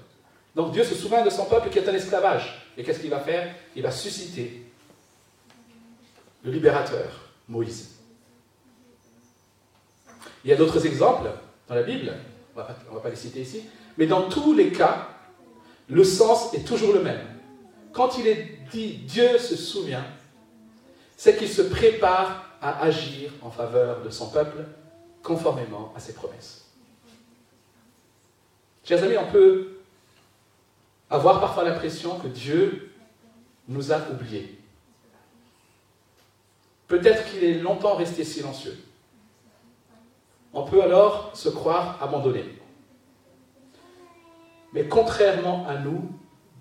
Donc 0.54 0.72
Dieu 0.72 0.84
se 0.84 0.94
souvint 0.94 1.22
de 1.22 1.28
son 1.28 1.44
peuple 1.44 1.68
qui 1.68 1.78
est 1.78 1.88
en 1.88 1.92
esclavage. 1.92 2.62
Et 2.78 2.82
qu'est-ce 2.82 3.00
qu'il 3.00 3.10
va 3.10 3.20
faire? 3.20 3.54
Il 3.76 3.82
va 3.82 3.90
susciter 3.90 4.62
le 6.42 6.50
libérateur, 6.50 7.10
Moïse. 7.48 7.90
Il 10.44 10.50
y 10.50 10.52
a 10.52 10.56
d'autres 10.56 10.86
exemples 10.86 11.28
dans 11.68 11.74
la 11.74 11.82
Bible, 11.82 12.12
on 12.56 12.60
ne 12.60 12.94
va 12.94 13.00
pas 13.00 13.10
les 13.10 13.16
citer 13.16 13.40
ici, 13.40 13.64
mais 13.98 14.06
dans 14.06 14.28
tous 14.28 14.54
les 14.54 14.70
cas, 14.72 15.08
le 15.88 16.04
sens 16.04 16.54
est 16.54 16.66
toujours 16.66 16.92
le 16.94 17.02
même. 17.02 17.33
Quand 17.94 18.18
il 18.18 18.26
est 18.26 18.58
dit 18.72 18.96
Dieu 18.98 19.38
se 19.38 19.56
souvient, 19.56 20.04
c'est 21.16 21.36
qu'il 21.38 21.48
se 21.48 21.62
prépare 21.62 22.50
à 22.60 22.82
agir 22.82 23.30
en 23.40 23.50
faveur 23.50 24.02
de 24.02 24.10
son 24.10 24.30
peuple 24.30 24.64
conformément 25.22 25.92
à 25.96 26.00
ses 26.00 26.12
promesses. 26.12 26.66
Chers 28.82 29.02
amis, 29.02 29.16
on 29.16 29.30
peut 29.30 29.76
avoir 31.08 31.40
parfois 31.40 31.64
l'impression 31.64 32.18
que 32.18 32.26
Dieu 32.26 32.92
nous 33.68 33.92
a 33.92 33.98
oubliés. 34.10 34.58
Peut-être 36.88 37.30
qu'il 37.30 37.44
est 37.44 37.54
longtemps 37.60 37.94
resté 37.94 38.24
silencieux. 38.24 38.76
On 40.52 40.64
peut 40.64 40.82
alors 40.82 41.30
se 41.34 41.48
croire 41.48 42.02
abandonné. 42.02 42.44
Mais 44.72 44.86
contrairement 44.88 45.66
à 45.68 45.78
nous, 45.78 46.10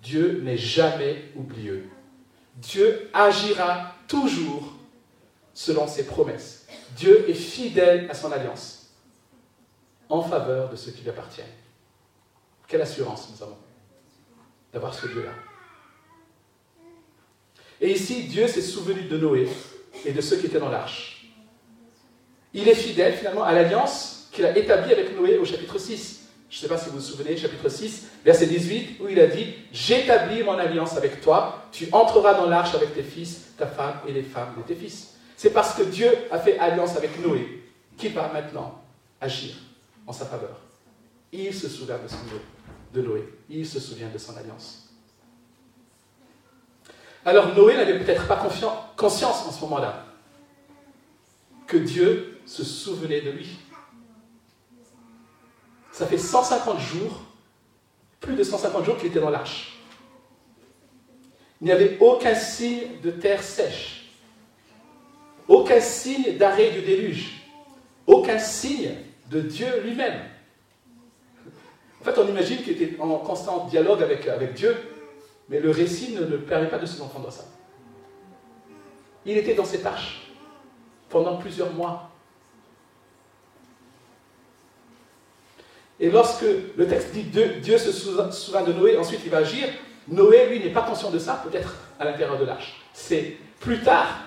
Dieu 0.03 0.41
n'est 0.43 0.57
jamais 0.57 1.24
oublieux. 1.36 1.89
Dieu 2.57 3.10
agira 3.13 3.95
toujours 4.07 4.74
selon 5.53 5.88
ses 5.88 6.05
promesses. 6.05 6.67
Dieu 6.95 7.27
est 7.29 7.33
fidèle 7.33 8.10
à 8.10 8.13
son 8.13 8.31
alliance 8.31 8.91
en 10.10 10.22
faveur 10.22 10.69
de 10.69 10.75
ceux 10.75 10.91
qui 10.91 11.01
lui 11.01 11.10
appartiennent. 11.10 11.48
Quelle 12.67 12.81
assurance 12.81 13.29
nous 13.33 13.43
avons 13.43 13.57
d'avoir 14.74 14.93
ce 14.93 15.07
Dieu-là. 15.07 15.31
Et 17.79 17.91
ici, 17.91 18.24
Dieu 18.24 18.48
s'est 18.48 18.62
souvenu 18.62 19.03
de 19.03 19.17
Noé 19.17 19.48
et 20.03 20.12
de 20.12 20.22
ceux 20.22 20.38
qui 20.38 20.48
étaient 20.48 20.60
dans 20.60 20.69
l'arche. 20.69 21.31
Il 22.53 22.67
est 22.67 22.75
fidèle 22.75 23.13
finalement 23.13 23.43
à 23.43 23.53
l'alliance 23.53 24.29
qu'il 24.31 24.45
a 24.45 24.57
établie 24.57 24.91
avec 24.91 25.15
Noé 25.15 25.38
au 25.38 25.45
chapitre 25.45 25.77
6. 25.77 26.23
Je 26.53 26.60
ne 26.60 26.62
sais 26.62 26.67
pas 26.67 26.77
si 26.77 26.91
vous 26.91 26.98
vous 26.98 27.01
souvenez, 27.01 27.36
chapitre 27.36 27.67
6, 27.67 28.10
verset 28.24 28.45
18, 28.45 29.00
où 29.01 29.07
il 29.10 29.19
a 29.19 29.25
dit 29.25 29.55
J'établis 29.72 30.43
mon 30.43 30.53
alliance 30.53 30.95
avec 30.95 31.19
toi, 31.19 31.65
tu 31.72 31.88
entreras 31.91 32.36
dans 32.36 32.45
l'arche 32.45 32.75
avec 32.75 32.93
tes 32.93 33.01
fils, 33.01 33.45
ta 33.57 33.65
femme 33.65 33.95
et 34.07 34.12
les 34.12 34.22
femmes 34.22 34.53
de 34.57 34.62
tes 34.62 34.75
fils. 34.75 35.15
C'est 35.36 35.50
parce 35.50 35.74
que 35.74 35.81
Dieu 35.81 36.12
a 36.29 36.38
fait 36.38 36.60
alliance 36.60 36.95
avec 36.95 37.19
Noé 37.25 37.63
qu'il 37.98 38.13
va 38.13 38.31
maintenant 38.31 38.83
agir 39.19 39.55
en 40.05 40.13
sa 40.13 40.25
faveur. 40.25 40.60
Il 41.31 41.51
se 41.55 41.67
souvient 41.67 41.98
de, 41.98 42.07
son, 42.07 42.17
de 42.93 43.01
Noé, 43.01 43.27
il 43.50 43.65
se 43.65 43.79
souvient 43.79 44.10
de 44.10 44.19
son 44.19 44.38
alliance. 44.38 44.89
Alors 47.25 47.55
Noé 47.55 47.75
n'avait 47.77 47.98
peut-être 47.98 48.27
pas 48.27 48.36
conscience 48.95 49.48
en 49.48 49.51
ce 49.51 49.60
moment-là 49.62 50.05
que 51.65 51.77
Dieu 51.77 52.38
se 52.45 52.63
souvenait 52.63 53.22
de 53.22 53.31
lui. 53.31 53.57
Ça 55.93 56.07
fait 56.07 56.17
150 56.17 56.79
jours, 56.79 57.21
plus 58.19 58.35
de 58.35 58.43
150 58.43 58.83
jours 58.83 58.97
qu'il 58.97 59.09
était 59.09 59.19
dans 59.19 59.29
l'arche. 59.29 59.77
Il 61.62 61.65
n'y 61.65 61.71
avait 61.71 61.97
aucun 62.00 62.33
signe 62.33 63.00
de 63.03 63.12
terre 63.12 63.43
sèche, 63.43 64.09
aucun 65.47 65.79
signe 65.79 66.35
d'arrêt 66.35 66.71
du 66.71 66.81
déluge, 66.81 67.43
aucun 68.07 68.39
signe 68.39 68.95
de 69.29 69.41
Dieu 69.41 69.67
lui-même. 69.83 70.19
En 72.01 72.03
fait, 72.03 72.17
on 72.17 72.27
imagine 72.27 72.57
qu'il 72.57 72.81
était 72.81 73.00
en 73.00 73.19
constant 73.19 73.67
dialogue 73.67 74.01
avec, 74.01 74.53
Dieu, 74.55 74.75
mais 75.47 75.59
le 75.59 75.69
récit 75.69 76.15
ne, 76.15 76.38
permet 76.38 76.69
pas 76.69 76.79
de 76.79 76.88
se 76.88 77.00
entendre 77.03 77.31
ça. 77.31 77.45
Il 79.27 79.38
était 79.38 79.53
dans 79.53 79.63
cette 79.63 79.85
arche 79.85 80.31
pendant 81.07 81.38
plusieurs 81.38 81.71
mois. 81.71 82.09
Et 86.03 86.12
lorsque 86.12 86.43
le 86.75 86.86
texte 86.86 87.13
dit 87.13 87.24
Dieu, 87.24 87.77
se 87.77 87.93
souvient 87.93 88.63
de 88.63 88.74
Noé, 88.74 88.98
ensuite 88.98 89.22
il 89.24 89.31
va 89.31 89.38
agir, 89.38 89.69
Noé, 90.10 90.48
lui, 90.50 90.60
n'est 90.60 90.74
pas 90.74 90.81
conscient 90.81 91.10
de 91.10 91.17
ça, 91.17 91.41
peut-être 91.48 91.75
à 91.98 92.03
l'intérieur 92.03 92.38
de 92.38 92.43
l'arche. 92.43 92.81
C'est 92.91 93.38
plus 93.62 93.79
tard, 93.79 94.19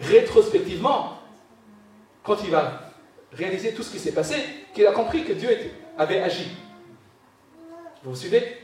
rétrospectivement, 0.00 1.18
quand 2.22 2.38
il 2.42 2.50
va 2.50 2.80
réaliser 3.34 3.74
tout 3.74 3.82
ce 3.82 3.90
qui 3.90 3.98
s'est 3.98 4.12
passé, 4.12 4.36
qu'il 4.72 4.86
a 4.86 4.92
compris 4.92 5.24
que 5.24 5.34
Dieu 5.34 5.50
avait 5.98 6.22
agi. 6.22 6.48
Vous 8.02 8.12
vous 8.12 8.16
suivez? 8.16 8.56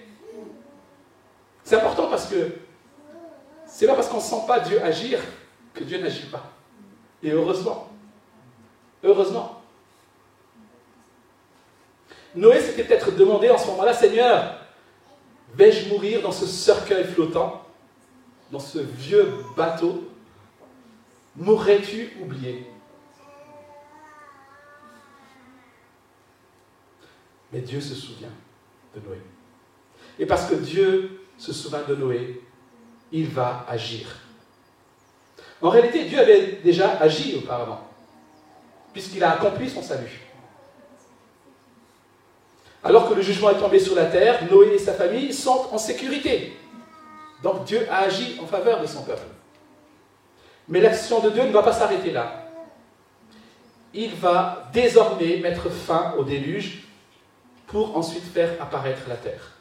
C'est 1.62 1.76
important 1.76 2.06
parce 2.06 2.24
que 2.24 2.52
c'est 3.66 3.86
pas 3.86 3.96
parce 3.96 4.08
qu'on 4.08 4.16
ne 4.16 4.22
sent 4.22 4.46
pas 4.48 4.60
Dieu 4.60 4.82
agir 4.82 5.20
que 5.74 5.84
Dieu 5.84 5.98
n'agit 5.98 6.28
pas. 6.28 6.50
Et 7.22 7.32
heureusement. 7.32 7.90
Heureusement. 9.02 9.60
Noé 12.34 12.60
s'était 12.60 12.84
peut-être 12.84 13.12
demandé 13.12 13.48
en 13.50 13.58
ce 13.58 13.66
moment-là, 13.68 13.94
Seigneur, 13.94 14.58
vais-je 15.54 15.88
mourir 15.88 16.22
dans 16.22 16.32
ce 16.32 16.46
cercueil 16.46 17.04
flottant, 17.04 17.64
dans 18.50 18.58
ce 18.58 18.78
vieux 18.78 19.32
bateau? 19.56 20.10
M'aurais-tu 21.36 22.12
oublié? 22.20 22.66
Mais 27.52 27.60
Dieu 27.60 27.80
se 27.80 27.94
souvient 27.94 28.32
de 28.94 29.00
Noé. 29.06 29.18
Et 30.18 30.26
parce 30.26 30.46
que 30.48 30.54
Dieu 30.54 31.20
se 31.38 31.52
souvient 31.52 31.82
de 31.88 31.94
Noé, 31.94 32.42
il 33.12 33.28
va 33.28 33.64
agir. 33.68 34.08
En 35.62 35.70
réalité, 35.70 36.04
Dieu 36.04 36.18
avait 36.18 36.60
déjà 36.64 36.98
agi 36.98 37.36
auparavant, 37.36 37.88
puisqu'il 38.92 39.22
a 39.22 39.32
accompli 39.32 39.70
son 39.70 39.82
salut. 39.82 40.23
Alors 42.84 43.08
que 43.08 43.14
le 43.14 43.22
jugement 43.22 43.50
est 43.50 43.58
tombé 43.58 43.78
sur 43.78 43.94
la 43.94 44.04
terre, 44.04 44.44
Noé 44.50 44.74
et 44.74 44.78
sa 44.78 44.92
famille 44.92 45.32
sont 45.32 45.68
en 45.72 45.78
sécurité. 45.78 46.54
Donc 47.42 47.64
Dieu 47.64 47.86
a 47.90 48.00
agi 48.00 48.38
en 48.42 48.46
faveur 48.46 48.80
de 48.80 48.86
son 48.86 49.02
peuple. 49.02 49.26
Mais 50.68 50.80
l'action 50.80 51.20
de 51.20 51.30
Dieu 51.30 51.44
ne 51.44 51.52
va 51.52 51.62
pas 51.62 51.72
s'arrêter 51.72 52.10
là. 52.10 52.50
Il 53.94 54.14
va 54.14 54.68
désormais 54.72 55.38
mettre 55.38 55.70
fin 55.70 56.14
au 56.18 56.24
déluge 56.24 56.84
pour 57.66 57.96
ensuite 57.96 58.24
faire 58.24 58.50
apparaître 58.60 59.02
la 59.08 59.16
terre. 59.16 59.52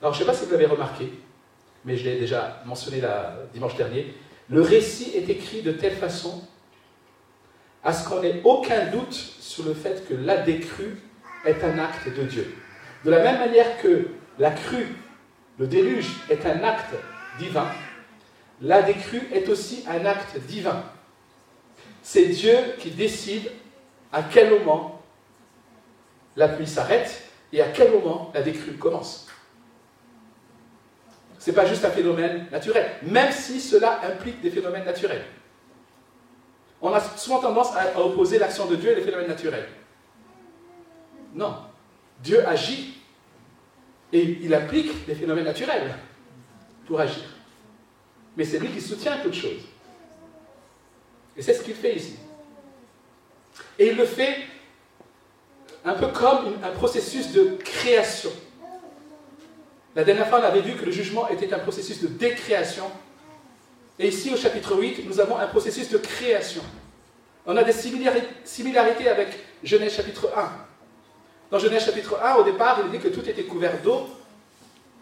Alors 0.00 0.14
je 0.14 0.20
ne 0.20 0.24
sais 0.24 0.30
pas 0.30 0.36
si 0.36 0.44
vous 0.46 0.52
l'avez 0.52 0.66
remarqué, 0.66 1.12
mais 1.84 1.96
je 1.96 2.04
l'ai 2.04 2.18
déjà 2.18 2.62
mentionné 2.64 3.00
la, 3.00 3.34
dimanche 3.52 3.76
dernier, 3.76 4.14
le 4.48 4.62
récit 4.62 5.12
est 5.14 5.28
écrit 5.28 5.62
de 5.62 5.72
telle 5.72 5.96
façon 5.96 6.42
à 7.82 7.92
ce 7.92 8.08
qu'on 8.08 8.20
n'ait 8.20 8.40
aucun 8.44 8.86
doute 8.86 9.14
sur 9.14 9.64
le 9.64 9.74
fait 9.74 10.06
que 10.08 10.14
la 10.14 10.38
décrue 10.38 10.98
est 11.46 11.62
un 11.64 11.78
acte 11.78 12.08
de 12.08 12.22
Dieu. 12.22 12.54
De 13.04 13.10
la 13.10 13.22
même 13.22 13.38
manière 13.38 13.80
que 13.80 14.08
la 14.38 14.50
crue, 14.50 14.88
le 15.58 15.66
déluge, 15.66 16.10
est 16.28 16.44
un 16.44 16.62
acte 16.64 16.94
divin, 17.38 17.68
la 18.60 18.82
décrue 18.82 19.22
est 19.32 19.48
aussi 19.48 19.84
un 19.88 20.04
acte 20.06 20.38
divin. 20.46 20.82
C'est 22.02 22.26
Dieu 22.26 22.56
qui 22.78 22.90
décide 22.90 23.50
à 24.12 24.22
quel 24.22 24.50
moment 24.50 25.02
la 26.36 26.48
pluie 26.48 26.66
s'arrête 26.66 27.22
et 27.52 27.60
à 27.60 27.68
quel 27.68 27.92
moment 27.92 28.30
la 28.34 28.42
décrue 28.42 28.72
commence. 28.72 29.26
Ce 31.38 31.50
n'est 31.50 31.54
pas 31.54 31.66
juste 31.66 31.84
un 31.84 31.90
phénomène 31.90 32.46
naturel, 32.50 32.90
même 33.02 33.30
si 33.30 33.60
cela 33.60 34.00
implique 34.04 34.40
des 34.40 34.50
phénomènes 34.50 34.84
naturels. 34.84 35.24
On 36.80 36.92
a 36.92 37.00
souvent 37.00 37.40
tendance 37.40 37.74
à 37.76 38.00
opposer 38.00 38.38
l'action 38.38 38.66
de 38.66 38.76
Dieu 38.76 38.92
et 38.92 38.94
les 38.96 39.02
phénomènes 39.02 39.28
naturels. 39.28 39.68
Non. 41.36 41.54
Dieu 42.22 42.46
agit 42.48 42.94
et 44.12 44.22
il 44.22 44.54
applique 44.54 45.06
des 45.06 45.14
phénomènes 45.14 45.44
naturels 45.44 45.94
pour 46.86 46.98
agir. 46.98 47.24
Mais 48.36 48.44
c'est 48.44 48.58
lui 48.58 48.68
qui 48.68 48.80
soutient 48.80 49.18
toute 49.18 49.34
chose. 49.34 49.60
Et 51.36 51.42
c'est 51.42 51.52
ce 51.52 51.62
qu'il 51.62 51.74
fait 51.74 51.94
ici. 51.94 52.16
Et 53.78 53.88
il 53.88 53.96
le 53.96 54.06
fait 54.06 54.38
un 55.84 55.92
peu 55.92 56.08
comme 56.08 56.56
un 56.64 56.70
processus 56.70 57.32
de 57.32 57.58
création. 57.62 58.30
La 59.94 60.04
dernière 60.04 60.28
fois, 60.28 60.40
on 60.40 60.44
avait 60.44 60.62
vu 60.62 60.74
que 60.74 60.86
le 60.86 60.90
jugement 60.90 61.28
était 61.28 61.52
un 61.52 61.58
processus 61.58 62.02
de 62.02 62.08
décréation. 62.08 62.90
Et 63.98 64.08
ici, 64.08 64.30
au 64.32 64.36
chapitre 64.36 64.74
8, 64.76 65.06
nous 65.06 65.20
avons 65.20 65.36
un 65.36 65.46
processus 65.46 65.90
de 65.90 65.98
création. 65.98 66.62
On 67.44 67.56
a 67.56 67.62
des 67.62 67.72
similarités 67.72 69.08
avec 69.08 69.28
Genèse 69.62 69.94
chapitre 69.94 70.32
1. 70.36 70.65
Dans 71.50 71.58
Genèse 71.58 71.84
chapitre 71.84 72.18
1, 72.22 72.36
au 72.36 72.44
départ, 72.44 72.80
il 72.84 72.90
dit 72.90 72.98
que 72.98 73.08
tout 73.08 73.26
était 73.28 73.44
couvert 73.44 73.80
d'eau. 73.82 74.08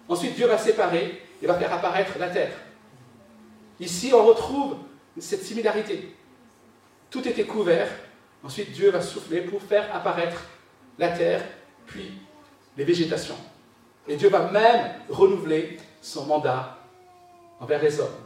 Ensuite, 0.09 0.35
Dieu 0.35 0.47
va 0.47 0.59
séparer 0.59 1.23
et 1.43 1.47
va 1.47 1.55
faire 1.55 1.73
apparaître 1.73 2.19
la 2.19 2.29
terre. 2.29 2.53
Ici, 3.81 4.13
on 4.15 4.25
retrouve 4.25 4.77
cette 5.19 5.43
similarité. 5.43 6.15
Tout 7.11 7.27
était 7.27 7.45
couvert. 7.45 7.89
Ensuite, 8.43 8.73
Dieu 8.73 8.91
va 8.91 9.01
souffler 9.01 9.41
pour 9.41 9.63
faire 9.63 9.95
apparaître 9.95 10.43
la 10.99 11.09
terre, 11.09 11.43
puis 11.87 12.13
les 12.77 12.85
végétations. 12.85 13.39
Et 14.07 14.17
Dieu 14.17 14.29
va 14.29 14.51
même 14.51 14.93
renouveler 15.09 15.79
son 16.03 16.27
mandat 16.27 16.79
envers 17.59 17.83
les 17.83 17.99
hommes, 18.01 18.21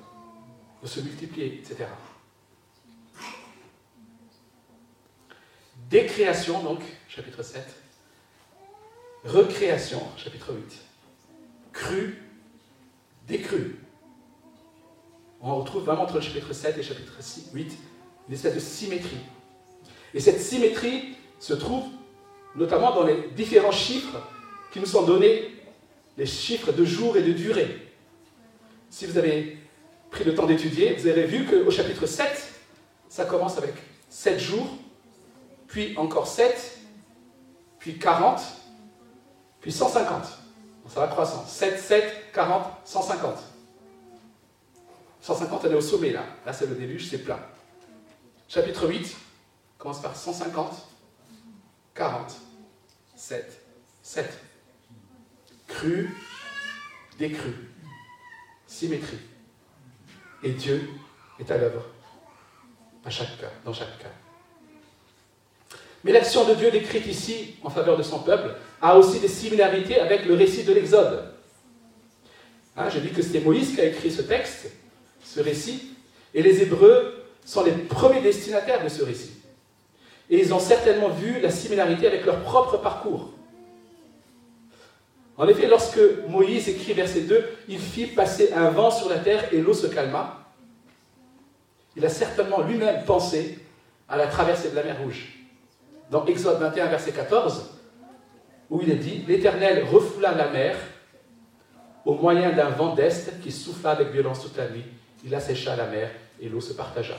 de 0.82 0.88
se 0.88 1.00
multiplier, 1.00 1.60
etc. 1.62 1.86
Décréation, 5.88 6.62
donc, 6.62 6.80
chapitre 7.08 7.42
7. 7.42 7.64
Recréation, 9.24 10.00
chapitre 10.16 10.52
8. 10.54 10.78
Cru, 11.72 12.22
décru. 13.26 13.78
On 15.40 15.56
retrouve 15.56 15.84
vraiment 15.84 16.02
entre 16.02 16.14
le 16.16 16.20
chapitre 16.20 16.52
7 16.52 16.74
et 16.74 16.78
le 16.78 16.82
chapitre 16.82 17.12
8 17.52 17.78
une 18.28 18.34
espèce 18.34 18.54
de 18.54 18.60
symétrie. 18.60 19.18
Et 20.14 20.20
cette 20.20 20.40
symétrie 20.40 21.14
se 21.38 21.54
trouve 21.54 21.84
notamment 22.54 22.94
dans 22.94 23.04
les 23.04 23.28
différents 23.36 23.72
chiffres 23.72 24.18
qui 24.72 24.80
nous 24.80 24.86
sont 24.86 25.02
donnés, 25.02 25.54
les 26.16 26.26
chiffres 26.26 26.72
de 26.72 26.84
jours 26.84 27.16
et 27.16 27.22
de 27.22 27.32
durée. 27.32 27.92
Si 28.90 29.06
vous 29.06 29.18
avez 29.18 29.58
pris 30.10 30.24
le 30.24 30.34
temps 30.34 30.46
d'étudier, 30.46 30.94
vous 30.94 31.06
avez 31.06 31.24
vu 31.24 31.46
qu'au 31.46 31.70
chapitre 31.70 32.06
7, 32.06 32.52
ça 33.08 33.24
commence 33.24 33.58
avec 33.58 33.74
7 34.08 34.38
jours, 34.38 34.68
puis 35.66 35.96
encore 35.96 36.26
7, 36.26 36.78
puis 37.78 37.98
40, 37.98 38.40
puis 39.60 39.72
150. 39.72 40.24
Ça 40.88 41.00
va 41.00 41.08
croissant. 41.08 41.44
7, 41.44 41.78
7, 41.78 42.32
40, 42.32 42.66
150. 42.84 43.38
150, 45.20 45.64
on 45.64 45.70
est 45.70 45.74
au 45.74 45.80
sommet 45.80 46.10
là. 46.10 46.24
Là, 46.46 46.52
c'est 46.52 46.66
le 46.66 46.74
déluge, 46.74 47.08
c'est 47.10 47.18
plein. 47.18 47.38
Chapitre 48.48 48.88
8 48.88 49.14
commence 49.76 50.00
par 50.00 50.16
150, 50.16 50.72
40, 51.94 52.36
7, 53.14 53.66
7. 54.02 54.38
Cru, 55.66 56.16
décru, 57.18 57.52
symétrie. 58.66 59.18
Et 60.42 60.52
Dieu 60.52 60.88
est 61.38 61.50
à 61.50 61.58
l'œuvre 61.58 61.84
dans 63.04 63.10
chaque 63.10 63.38
cas. 63.38 64.08
Mais 66.04 66.12
l'action 66.12 66.48
de 66.48 66.54
Dieu 66.54 66.70
décrite 66.70 67.06
ici 67.06 67.56
en 67.62 67.70
faveur 67.70 67.98
de 67.98 68.02
son 68.02 68.20
peuple 68.20 68.56
a 68.80 68.96
aussi 68.96 69.18
des 69.20 69.28
similarités 69.28 70.00
avec 70.00 70.24
le 70.26 70.34
récit 70.34 70.64
de 70.64 70.72
l'Exode. 70.72 71.24
Hein, 72.76 72.88
J'ai 72.90 73.00
dit 73.00 73.10
que 73.10 73.22
c'était 73.22 73.40
Moïse 73.40 73.74
qui 73.74 73.80
a 73.80 73.84
écrit 73.84 74.10
ce 74.10 74.22
texte, 74.22 74.70
ce 75.24 75.40
récit, 75.40 75.94
et 76.34 76.42
les 76.42 76.62
Hébreux 76.62 77.24
sont 77.44 77.64
les 77.64 77.72
premiers 77.72 78.20
destinataires 78.20 78.82
de 78.84 78.88
ce 78.88 79.02
récit. 79.02 79.32
Et 80.30 80.40
ils 80.40 80.52
ont 80.52 80.60
certainement 80.60 81.08
vu 81.08 81.40
la 81.40 81.50
similarité 81.50 82.06
avec 82.06 82.24
leur 82.24 82.42
propre 82.42 82.76
parcours. 82.76 83.30
En 85.36 85.48
effet, 85.48 85.66
lorsque 85.66 86.00
Moïse 86.28 86.68
écrit 86.68 86.92
verset 86.92 87.22
2, 87.22 87.44
il 87.68 87.78
fit 87.78 88.06
passer 88.06 88.52
un 88.52 88.70
vent 88.70 88.90
sur 88.90 89.08
la 89.08 89.18
terre 89.18 89.52
et 89.52 89.60
l'eau 89.60 89.72
se 89.72 89.86
calma, 89.86 90.44
il 91.96 92.04
a 92.04 92.08
certainement 92.08 92.60
lui-même 92.60 93.04
pensé 93.04 93.58
à 94.08 94.16
la 94.16 94.26
traversée 94.26 94.70
de 94.70 94.76
la 94.76 94.84
mer 94.84 94.98
Rouge 95.00 95.38
dans 96.10 96.24
Exode 96.26 96.60
21, 96.60 96.86
verset 96.86 97.12
14, 97.12 97.77
où 98.70 98.80
il 98.82 98.90
est 98.90 98.96
dit 98.96 99.24
L'Éternel 99.26 99.84
refoula 99.84 100.32
la 100.32 100.50
mer 100.50 100.76
au 102.04 102.14
moyen 102.14 102.52
d'un 102.52 102.70
vent 102.70 102.94
d'est 102.94 103.40
qui 103.42 103.52
souffla 103.52 103.90
avec 103.90 104.10
violence 104.10 104.42
toute 104.42 104.56
la 104.56 104.68
nuit. 104.70 104.84
Il 105.24 105.34
assécha 105.34 105.76
la 105.76 105.86
mer 105.86 106.10
et 106.40 106.48
l'eau 106.48 106.60
se 106.60 106.72
partagea. 106.72 107.16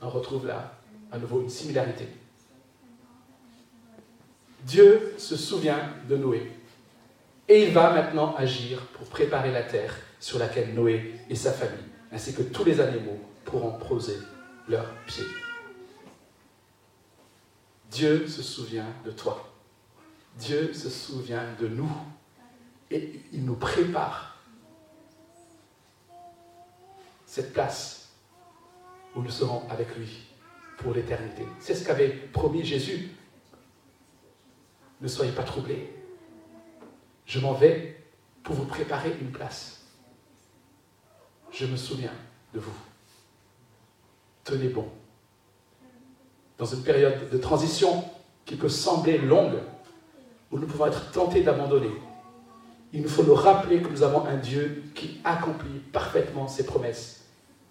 On 0.00 0.08
retrouve 0.08 0.46
là 0.46 0.72
à 1.12 1.18
nouveau 1.18 1.40
une 1.40 1.50
similarité. 1.50 2.06
Dieu 4.64 5.14
se 5.18 5.36
souvient 5.36 5.80
de 6.08 6.16
Noé 6.16 6.52
et 7.48 7.64
il 7.64 7.72
va 7.72 7.92
maintenant 7.92 8.34
agir 8.36 8.80
pour 8.92 9.06
préparer 9.08 9.50
la 9.50 9.62
terre 9.62 9.96
sur 10.20 10.38
laquelle 10.38 10.74
Noé 10.74 11.14
et 11.28 11.34
sa 11.34 11.52
famille 11.52 11.90
ainsi 12.12 12.34
que 12.34 12.42
tous 12.42 12.64
les 12.64 12.80
animaux 12.80 13.18
pourront 13.44 13.72
poser 13.72 14.18
leurs 14.68 14.90
pieds. 15.06 15.24
Dieu 17.90 18.28
se 18.28 18.42
souvient 18.42 18.86
de 19.04 19.10
toi. 19.10 19.49
Dieu 20.40 20.72
se 20.72 20.88
souvient 20.88 21.44
de 21.60 21.68
nous. 21.68 21.92
Et 22.90 23.20
il 23.32 23.44
nous 23.44 23.54
prépare 23.54 24.36
cette 27.24 27.52
place 27.52 28.10
où 29.14 29.22
nous 29.22 29.30
serons 29.30 29.68
avec 29.68 29.94
lui 29.96 30.26
pour 30.78 30.92
l'éternité. 30.92 31.46
C'est 31.60 31.74
ce 31.74 31.84
qu'avait 31.84 32.08
promis 32.08 32.64
Jésus. 32.64 33.10
Ne 35.00 35.06
soyez 35.06 35.30
pas 35.30 35.44
troublés. 35.44 35.94
Je 37.26 37.38
m'en 37.38 37.52
vais 37.52 38.02
pour 38.42 38.56
vous 38.56 38.64
préparer 38.64 39.16
une 39.20 39.30
place. 39.30 39.82
Je 41.52 41.66
me 41.66 41.76
souviens 41.76 42.14
de 42.54 42.58
vous. 42.58 42.74
Tenez 44.42 44.68
bon. 44.68 44.88
Dans 46.58 46.66
une 46.66 46.82
période 46.82 47.30
de 47.30 47.38
transition 47.38 48.04
qui 48.44 48.56
peut 48.56 48.68
sembler 48.68 49.18
longue, 49.18 49.58
où 50.50 50.58
nous 50.58 50.66
pouvons 50.66 50.86
être 50.86 51.10
tentés 51.10 51.42
d'abandonner, 51.42 51.92
il 52.92 53.02
nous 53.02 53.08
faut 53.08 53.22
nous 53.22 53.34
rappeler 53.34 53.80
que 53.80 53.88
nous 53.88 54.02
avons 54.02 54.24
un 54.26 54.36
Dieu 54.36 54.82
qui 54.94 55.20
accomplit 55.22 55.78
parfaitement 55.92 56.48
ses 56.48 56.66
promesses. 56.66 57.24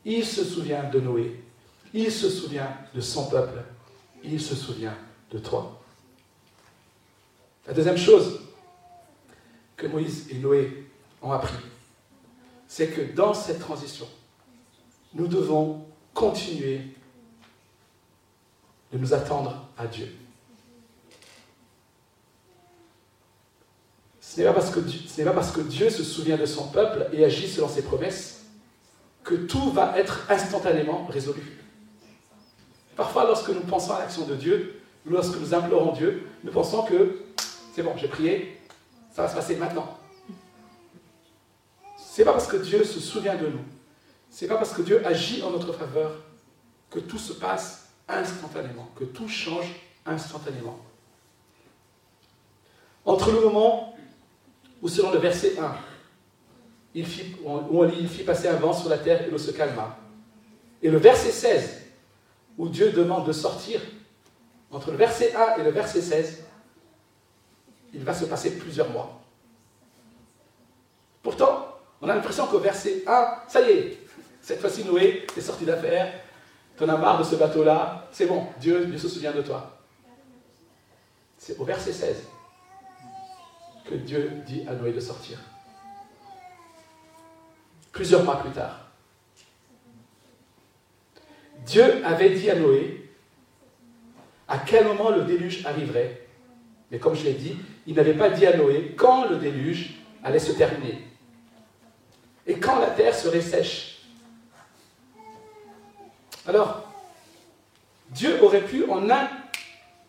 Il 0.06 0.26
se 0.26 0.46
souvient 0.46 0.90
de 0.90 1.00
Noé, 1.00 1.44
il 1.94 2.12
se 2.12 2.30
souvient 2.30 2.70
de 2.96 3.02
son 3.02 3.30
peuple, 3.30 3.62
il 4.24 4.40
se 4.40 4.56
souvient 4.56 4.96
de 5.32 5.40
toi. 5.40 5.82
La 7.68 7.74
deuxième 7.74 7.98
chose 7.98 8.40
que 9.76 9.88
Moïse 9.88 10.28
et 10.32 10.36
Noé 10.36 10.86
ont 11.22 11.32
appris, 11.32 11.64
c'est 12.68 12.88
que 12.88 13.14
dans 13.14 13.34
cette 13.34 13.60
transition, 13.60 14.08
nous 15.14 15.28
devons 15.28 15.86
continuer 16.14 16.82
de 18.94 18.98
nous 18.98 19.14
attendre 19.14 19.68
à 19.78 19.86
Dieu. 19.86 20.08
Ce 24.40 24.44
n'est 24.46 24.48
pas, 24.48 24.54
parce 24.54 24.72
que 24.72 24.80
Dieu, 24.80 25.26
pas 25.26 25.32
parce 25.32 25.52
que 25.52 25.60
Dieu 25.60 25.90
se 25.90 26.02
souvient 26.02 26.38
de 26.38 26.46
son 26.46 26.70
peuple 26.70 27.10
et 27.12 27.26
agit 27.26 27.50
selon 27.50 27.68
ses 27.68 27.82
promesses 27.82 28.46
que 29.22 29.36
tout 29.36 29.70
va 29.72 30.00
être 30.00 30.28
instantanément 30.30 31.06
résolu. 31.08 31.60
Parfois, 32.96 33.26
lorsque 33.26 33.50
nous 33.50 33.60
pensons 33.60 33.96
à 33.96 34.00
l'action 34.00 34.26
de 34.26 34.36
Dieu, 34.36 34.82
lorsque 35.06 35.38
nous 35.38 35.54
implorons 35.54 35.92
Dieu, 35.92 36.26
nous 36.46 36.54
pensons 36.54 36.84
que 36.84 37.20
c'est 37.76 37.84
bon, 37.84 37.92
j'ai 37.98 38.08
prié, 38.08 38.58
ça 39.14 39.24
va 39.24 39.28
se 39.28 39.36
passer 39.36 39.58
maintenant. 39.58 39.98
Ce 41.98 42.22
n'est 42.22 42.26
pas 42.26 42.32
parce 42.32 42.48
que 42.48 42.56
Dieu 42.56 42.86
se 42.86 43.02
souvient 43.02 43.36
de 43.36 43.48
nous, 43.48 43.66
ce 44.32 44.46
n'est 44.46 44.48
pas 44.48 44.56
parce 44.56 44.72
que 44.72 44.84
Dieu 44.84 45.06
agit 45.06 45.44
en 45.44 45.50
notre 45.50 45.74
faveur 45.74 46.14
que 46.90 47.00
tout 47.00 47.20
se 47.20 47.34
passe 47.34 47.90
instantanément, 48.08 48.88
que 48.96 49.04
tout 49.04 49.28
change 49.28 49.76
instantanément. 50.06 50.80
Entre 53.04 53.34
le 53.34 53.42
moment 53.42 53.98
où, 54.82 54.88
selon 54.88 55.12
le 55.12 55.20
verset 55.20 55.58
1, 55.60 55.76
il 56.96 57.06
fit, 57.06 57.36
où 57.44 57.80
on 57.80 57.84
lit, 57.84 57.98
il 58.00 58.10
fit 58.10 58.24
passer 58.24 58.48
un 58.48 58.56
vent 58.56 58.74
sur 58.74 58.90
la 58.90 58.98
terre 58.98 59.26
et 59.26 59.30
l'eau 59.30 59.38
se 59.38 59.52
calma, 59.52 59.98
et 60.82 60.90
le 60.90 60.98
verset 60.98 61.32
16, 61.32 61.82
où 62.58 62.68
Dieu 62.68 62.92
demande 62.92 63.28
de 63.28 63.32
sortir, 63.32 63.82
entre 64.72 64.92
le 64.92 64.98
verset 64.98 65.34
1 65.36 65.58
et 65.58 65.64
le 65.64 65.72
verset 65.72 66.02
16, 66.02 66.44
il 67.94 68.04
va 68.04 68.14
se 68.14 68.26
passer 68.26 68.58
plusieurs 68.58 68.90
mois. 68.90 69.20
Pourtant, 71.24 71.68
on 72.02 72.10
a 72.10 72.16
l'impression 72.16 72.48
qu'au 72.48 72.60
verset 72.60 73.04
1, 73.06 73.28
ça 73.48 73.62
y 73.62 73.72
est, 73.72 73.98
cette 74.42 74.62
fois-ci 74.62 74.84
Noé 74.86 75.28
est 75.36 75.42
sorti 75.42 75.66
d'affaires, 75.66 76.14
tu 76.78 76.84
en 76.84 76.90
as 76.90 76.98
marre 76.98 77.20
de 77.20 77.24
ce 77.24 77.36
bateau-là, 77.36 78.08
c'est 78.12 78.26
bon, 78.26 78.48
Dieu 78.60 78.98
se 78.98 79.10
souvient 79.10 79.34
de 79.34 79.42
toi. 79.42 79.78
C'est 81.38 81.58
au 81.60 81.66
verset 81.66 81.94
16 81.94 82.18
que 83.90 83.96
Dieu 83.96 84.32
dit 84.46 84.64
à 84.68 84.74
Noé 84.74 84.92
de 84.92 85.00
sortir. 85.00 85.40
Plusieurs 87.92 88.24
mois 88.24 88.40
plus 88.42 88.52
tard. 88.52 88.88
Dieu 91.66 92.06
avait 92.06 92.30
dit 92.30 92.50
à 92.50 92.56
Noé 92.56 93.10
à 94.48 94.58
quel 94.60 94.86
moment 94.86 95.10
le 95.10 95.24
déluge 95.24 95.66
arriverait. 95.66 96.28
Mais 96.92 97.00
comme 97.00 97.16
je 97.16 97.24
l'ai 97.24 97.34
dit, 97.34 97.58
il 97.86 97.96
n'avait 97.96 98.14
pas 98.14 98.30
dit 98.30 98.46
à 98.46 98.56
Noé 98.56 98.96
quand 98.98 99.30
le 99.30 99.38
déluge 99.38 99.96
allait 100.24 100.40
se 100.40 100.52
terminer. 100.52 101.08
Et 102.48 102.60
quand 102.60 102.80
la 102.80 102.92
terre 102.92 103.14
serait 103.14 103.42
sèche. 103.42 104.02
Alors, 106.48 106.92
Dieu 108.10 108.42
aurait 108.42 108.64
pu, 108.64 108.90
en 108.90 109.08
un 109.10 109.30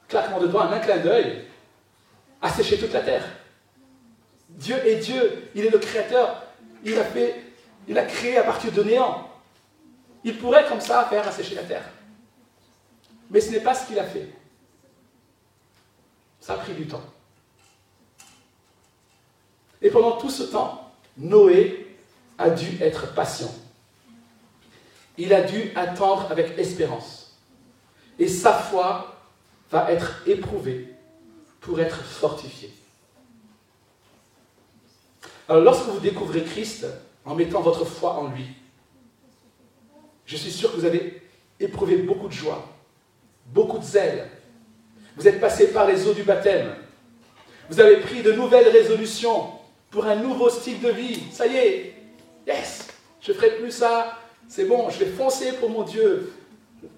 claquement 0.09 0.41
de 0.41 0.47
doigts, 0.47 0.67
en 0.67 0.73
un 0.73 0.79
clin 0.79 0.97
d'œil, 0.99 1.45
assécher 2.41 2.79
toute 2.79 2.93
la 2.93 3.03
terre. 3.03 3.25
Dieu 4.61 4.77
est 4.87 4.97
Dieu, 4.97 5.49
il 5.55 5.65
est 5.65 5.71
le 5.71 5.79
créateur, 5.79 6.45
il 6.85 6.99
a, 6.99 7.05
fait, 7.05 7.35
créé 8.09 8.37
à 8.37 8.45
partir 8.45 8.71
de 8.71 8.83
néant. 8.83 9.27
Il 10.23 10.37
pourrait 10.37 10.67
comme 10.69 10.83
ça 10.83 11.07
faire 11.07 11.27
assécher 11.27 11.55
la 11.55 11.63
terre. 11.63 11.89
Mais 13.31 13.41
ce 13.41 13.51
n'est 13.53 13.61
pas 13.61 13.75
ce 13.75 13.87
qu'il 13.87 13.99
a 13.99 14.05
fait. 14.05 14.29
Ça 16.41 16.55
a 16.55 16.57
pris 16.59 16.75
du 16.75 16.87
temps. 16.87 17.03
Et 19.81 19.89
pendant 19.89 20.19
tout 20.19 20.29
ce 20.29 20.43
temps, 20.43 20.93
Noé 21.17 21.97
a 22.37 22.51
dû 22.51 22.83
être 22.83 23.15
patient. 23.15 23.53
Il 25.17 25.33
a 25.33 25.41
dû 25.41 25.73
attendre 25.75 26.31
avec 26.31 26.59
espérance. 26.59 27.35
Et 28.19 28.29
sa 28.29 28.53
foi 28.53 29.23
va 29.71 29.91
être 29.91 30.23
éprouvée 30.27 30.95
pour 31.63 31.81
être 31.81 32.03
fortifiée. 32.03 32.75
Alors 35.51 35.65
lorsque 35.65 35.87
vous 35.87 35.99
découvrez 35.99 36.45
Christ 36.45 36.87
en 37.25 37.35
mettant 37.35 37.61
votre 37.61 37.85
foi 37.85 38.13
en 38.13 38.29
lui, 38.29 38.47
je 40.25 40.37
suis 40.37 40.53
sûr 40.53 40.71
que 40.71 40.77
vous 40.77 40.85
avez 40.85 41.23
éprouvé 41.59 41.97
beaucoup 41.97 42.29
de 42.29 42.33
joie, 42.33 42.69
beaucoup 43.47 43.79
de 43.79 43.83
zèle. 43.83 44.29
Vous 45.17 45.27
êtes 45.27 45.41
passé 45.41 45.73
par 45.73 45.89
les 45.89 46.07
eaux 46.07 46.13
du 46.13 46.23
baptême. 46.23 46.73
Vous 47.69 47.81
avez 47.81 47.97
pris 47.97 48.23
de 48.23 48.31
nouvelles 48.31 48.69
résolutions 48.69 49.51
pour 49.91 50.07
un 50.07 50.15
nouveau 50.15 50.51
style 50.51 50.81
de 50.81 50.91
vie. 50.91 51.21
Ça 51.33 51.49
y 51.49 51.57
est, 51.57 51.95
yes, 52.47 52.87
je 53.21 53.33
ne 53.33 53.37
ferai 53.37 53.57
plus 53.57 53.73
ça. 53.73 54.21
C'est 54.47 54.67
bon, 54.67 54.89
je 54.89 55.01
vais 55.01 55.11
foncer 55.11 55.55
pour 55.55 55.69
mon 55.69 55.83
Dieu. 55.83 56.33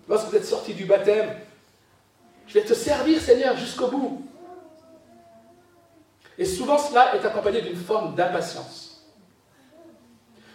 Lorsque 0.06 0.28
vous 0.28 0.36
êtes 0.36 0.44
sorti 0.44 0.74
du 0.74 0.84
baptême, 0.84 1.34
je 2.46 2.52
vais 2.52 2.64
te 2.66 2.74
servir, 2.74 3.18
Seigneur, 3.18 3.56
jusqu'au 3.56 3.88
bout. 3.88 4.26
Et 6.38 6.44
souvent, 6.44 6.78
cela 6.78 7.14
est 7.14 7.24
accompagné 7.24 7.60
d'une 7.62 7.76
forme 7.76 8.14
d'impatience. 8.14 9.06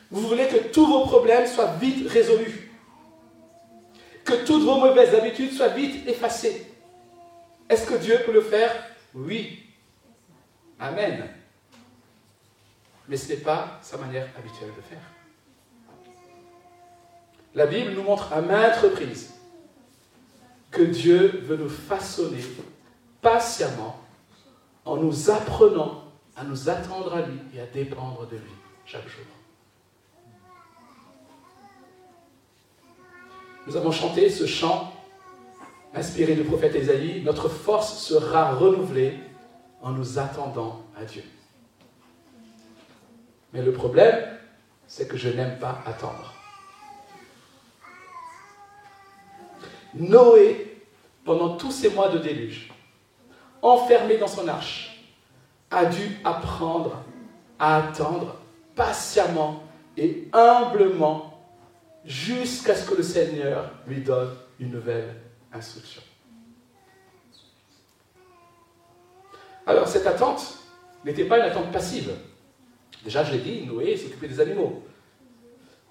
Vous 0.10 0.22
voulez 0.22 0.48
que 0.48 0.70
tous 0.70 0.86
vos 0.86 1.02
problèmes 1.02 1.48
soient 1.48 1.74
vite 1.80 2.10
résolus. 2.10 2.72
Que 4.24 4.46
toutes 4.46 4.63
vos 4.63 4.78
mauvaises 4.78 5.13
habitudes 5.13 5.52
soient 5.52 5.68
vite 5.70 6.08
effacées. 6.08 6.66
Est-ce 7.70 7.86
que 7.86 7.96
Dieu 7.96 8.20
peut 8.26 8.34
le 8.34 8.42
faire? 8.42 8.72
Oui. 9.13 9.63
Amen 10.80 11.30
mais 13.08 13.18
ce 13.18 13.30
n'est 13.30 13.40
pas 13.40 13.80
sa 13.82 13.98
manière 13.98 14.28
habituelle 14.38 14.72
de 14.76 14.82
faire. 14.82 15.02
La 17.56 17.66
Bible 17.66 17.92
nous 17.92 18.04
montre 18.04 18.34
à 18.34 18.42
maintes 18.42 18.78
reprises 18.78 19.34
que 20.70 20.82
Dieu 20.82 21.42
veut 21.44 21.58
nous 21.58 21.70
façonner 21.70 22.44
patiemment 23.22 24.00
en 24.88 24.95
nous 24.95 25.30
apprenant 25.30 26.04
à 26.36 26.43
nous 26.43 26.69
attendre 26.69 27.13
à 27.13 27.21
lui 27.21 27.39
et 27.54 27.60
à 27.60 27.65
dépendre 27.65 28.26
de 28.28 28.38
lui 28.38 28.52
chaque 28.86 29.08
jour. 29.08 29.26
Nous 33.67 33.76
avons 33.76 33.91
chanté 33.91 34.30
ce 34.30 34.45
chant 34.45 34.93
inspiré 35.93 36.36
du 36.36 36.43
prophète 36.43 36.76
Ésaïe, 36.76 37.21
notre 37.23 37.50
force 37.50 38.02
sera 38.02 38.54
renouvelée 38.54 39.19
en 39.82 39.91
nous 39.91 40.19
attendant 40.19 40.84
à 40.97 41.04
Dieu. 41.04 41.23
Mais 43.52 43.62
le 43.62 43.73
problème, 43.73 44.38
c'est 44.88 45.08
que 45.08 45.17
je 45.17 45.30
n'aime 45.30 45.58
pas 45.60 45.82
attendre. 45.86 46.34
Noé, 49.95 50.82
pendant 51.26 51.58
tous 51.58 51.71
ces 51.71 51.89
mois 51.89 52.10
de 52.10 52.19
déluge, 52.19 52.71
enfermé 53.62 54.17
dans 54.17 54.28
son 54.28 54.48
arche, 54.48 55.06
a 55.70 55.86
dû 55.86 56.17
apprendre 56.24 57.04
à 57.60 57.78
attendre 57.78 58.36
patiemment 58.76 59.63
et 59.98 60.28
humblement 60.32 61.43
jusqu'à 62.06 62.76
ce 62.76 62.89
que 62.89 62.96
le 62.96 63.04
Seigneur 63.04 63.72
lui 63.88 64.02
donne 64.02 64.34
une 64.60 64.72
nouvelle 64.72 65.15
instruction. 65.52 66.02
Alors 69.65 69.88
cette 69.88 70.08
attente 70.08 70.60
n'était 71.04 71.26
pas 71.26 71.39
une 71.39 71.46
attente 71.46 71.72
passive. 71.72 72.12
Déjà, 73.04 73.24
je 73.24 73.34
l'ai 73.34 73.39
dit, 73.39 73.65
Noé 73.65 73.98
s'occupait 73.98 74.28
des 74.28 74.39
animaux. 74.39 74.84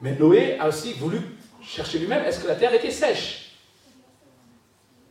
Mais 0.01 0.17
Noé 0.17 0.59
a 0.59 0.69
aussi 0.69 0.93
voulu 0.95 1.21
chercher 1.63 1.99
lui-même, 1.99 2.25
est-ce 2.25 2.41
que 2.41 2.49
la 2.49 2.55
terre 2.55 2.73
était 2.75 2.91
sèche? 2.91 3.57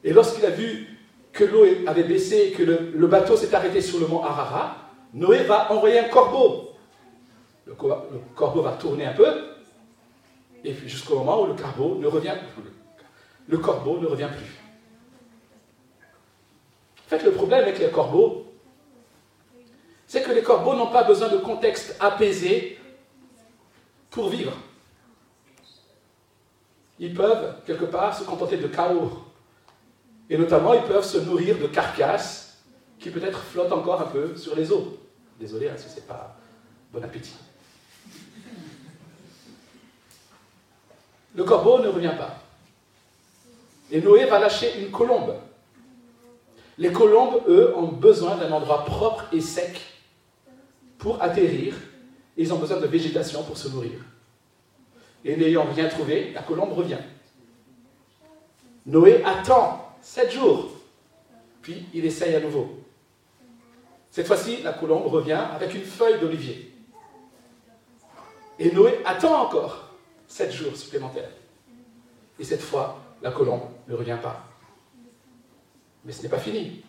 Et 0.03 0.13
lorsqu'il 0.13 0.45
a 0.45 0.51
vu 0.51 0.94
que 1.35 1.43
l'eau 1.43 1.65
avait 1.85 2.03
baissé 2.03 2.47
et 2.47 2.51
que 2.51 2.63
le, 2.63 3.07
bateau 3.07 3.35
s'est 3.35 3.53
arrêté 3.53 3.81
sur 3.81 3.99
le 3.99 4.07
mont 4.07 4.23
Arara, 4.23 4.77
Noé 5.13 5.43
va 5.43 5.71
envoyer 5.71 5.99
un 5.99 6.07
corbeau. 6.07 6.71
Le, 7.67 7.73
corbeau 7.73 8.61
va 8.61 8.71
tourner 8.71 9.05
un 9.05 9.13
peu, 9.13 9.27
et 10.63 10.71
puis 10.71 10.87
jusqu'au 10.87 11.19
moment 11.19 11.41
où 11.41 11.47
le 11.47 11.53
corbeau 11.53 11.95
ne 11.95 12.07
revient, 12.07 12.35
le 13.49 13.57
corbeau 13.57 13.99
ne 13.99 14.07
revient 14.07 14.29
plus. 14.33 14.61
En 17.05 17.09
fait, 17.09 17.23
le 17.23 17.31
problème 17.31 17.63
avec 17.63 17.79
les 17.79 17.89
corbeaux, 17.89 18.45
c'est 20.07 20.23
que 20.23 20.31
les 20.31 20.41
corbeaux 20.41 20.73
n'ont 20.73 20.87
pas 20.87 21.03
besoin 21.03 21.27
de 21.27 21.37
contexte 21.37 21.97
apaisé 21.99 22.79
pour 24.09 24.29
vivre. 24.29 24.53
Ils 26.97 27.13
peuvent, 27.13 27.57
quelque 27.65 27.85
part, 27.85 28.17
se 28.17 28.23
contenter 28.23 28.55
de 28.55 28.67
chaos. 28.67 29.11
Et 30.29 30.37
notamment, 30.37 30.73
ils 30.73 30.83
peuvent 30.83 31.05
se 31.05 31.17
nourrir 31.17 31.57
de 31.57 31.67
carcasses 31.67 32.57
qui 32.99 33.09
peut-être 33.09 33.39
flottent 33.39 33.71
encore 33.71 34.01
un 34.01 34.05
peu 34.05 34.35
sur 34.35 34.55
les 34.55 34.71
eaux. 34.71 34.97
Désolé 35.39 35.69
hein, 35.69 35.75
si 35.77 35.89
ce 35.89 35.95
n'est 35.95 36.05
pas 36.05 36.35
bon 36.91 37.03
appétit. 37.03 37.35
Le 41.35 41.43
corbeau 41.43 41.79
ne 41.79 41.89
revient 41.89 42.13
pas. 42.17 42.41
Et 43.91 44.01
Noé 44.01 44.25
va 44.25 44.39
lâcher 44.39 44.81
une 44.81 44.89
colombe. 44.89 45.35
Les 46.77 46.91
colombes, 46.91 47.43
eux, 47.47 47.73
ont 47.75 47.87
besoin 47.87 48.35
d'un 48.37 48.51
endroit 48.51 48.85
propre 48.85 49.25
et 49.31 49.41
sec 49.41 49.79
pour 50.97 51.21
atterrir. 51.21 51.75
Ils 52.37 52.53
ont 52.53 52.57
besoin 52.57 52.79
de 52.79 52.87
végétation 52.87 53.43
pour 53.43 53.57
se 53.57 53.67
nourrir. 53.67 53.99
Et 55.23 55.35
n'ayant 55.35 55.65
rien 55.65 55.87
trouvé, 55.87 56.31
la 56.33 56.41
colombe 56.41 56.73
revient. 56.73 56.99
Noé 58.85 59.23
attend 59.23 59.84
sept 60.05 60.31
jours. 60.31 60.69
Puis 61.63 61.87
il 61.93 62.05
essaye 62.05 62.35
à 62.35 62.39
nouveau. 62.39 62.79
Cette 64.11 64.27
fois-ci, 64.27 64.61
la 64.61 64.71
colombe 64.71 65.07
revient 65.07 65.43
avec 65.51 65.73
une 65.73 65.83
feuille 65.83 66.19
d'olivier. 66.19 66.71
Et 68.59 68.71
Noé 68.71 68.99
attend 69.03 69.41
encore 69.41 69.89
sept 70.27 70.51
jours 70.51 70.77
supplémentaires. 70.77 71.31
Et 72.39 72.43
cette 72.43 72.61
fois, 72.61 73.01
la 73.21 73.31
colombe 73.31 73.63
ne 73.87 73.95
revient 73.95 74.19
pas. 74.21 74.45
Mais 76.05 76.11
ce 76.11 76.21
n'est 76.21 76.29
pas 76.29 76.39
fini. 76.39 76.83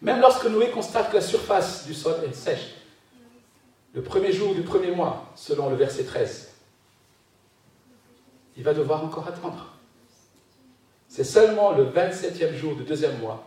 Même 0.00 0.20
lorsque 0.20 0.46
Noé 0.46 0.70
constate 0.70 1.10
que 1.10 1.16
la 1.16 1.22
surface 1.22 1.84
du 1.86 1.92
sol 1.92 2.14
est 2.24 2.32
sèche, 2.32 2.76
le 3.94 4.02
premier 4.02 4.30
jour 4.30 4.54
du 4.54 4.62
premier 4.62 4.92
mois, 4.92 5.32
selon 5.34 5.68
le 5.70 5.76
verset 5.76 6.04
13, 6.04 6.54
il 8.56 8.62
va 8.62 8.72
devoir 8.72 9.04
encore 9.04 9.26
attendre. 9.26 9.77
C'est 11.08 11.24
seulement 11.24 11.72
le 11.72 11.84
27e 11.86 12.54
jour 12.54 12.76
du 12.76 12.84
deuxième 12.84 13.18
mois 13.18 13.44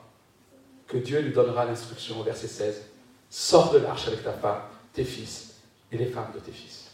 que 0.88 0.97
Dieu 0.97 1.21
lui 1.21 1.32
donnera 1.32 1.65
l'instruction 1.65 2.19
au 2.19 2.24
verset 2.24 2.47
16. 2.47 2.82
Sors 3.30 3.71
de 3.71 3.78
l'arche 3.78 4.08
avec 4.08 4.24
ta 4.24 4.34
femme, 4.34 4.62
tes 4.91 5.06
fils 5.06 5.56
et 5.91 5.97
les 5.97 6.08
femmes 6.08 6.32
de 6.34 6.39
tes 6.39 6.52
fils. 6.52 6.91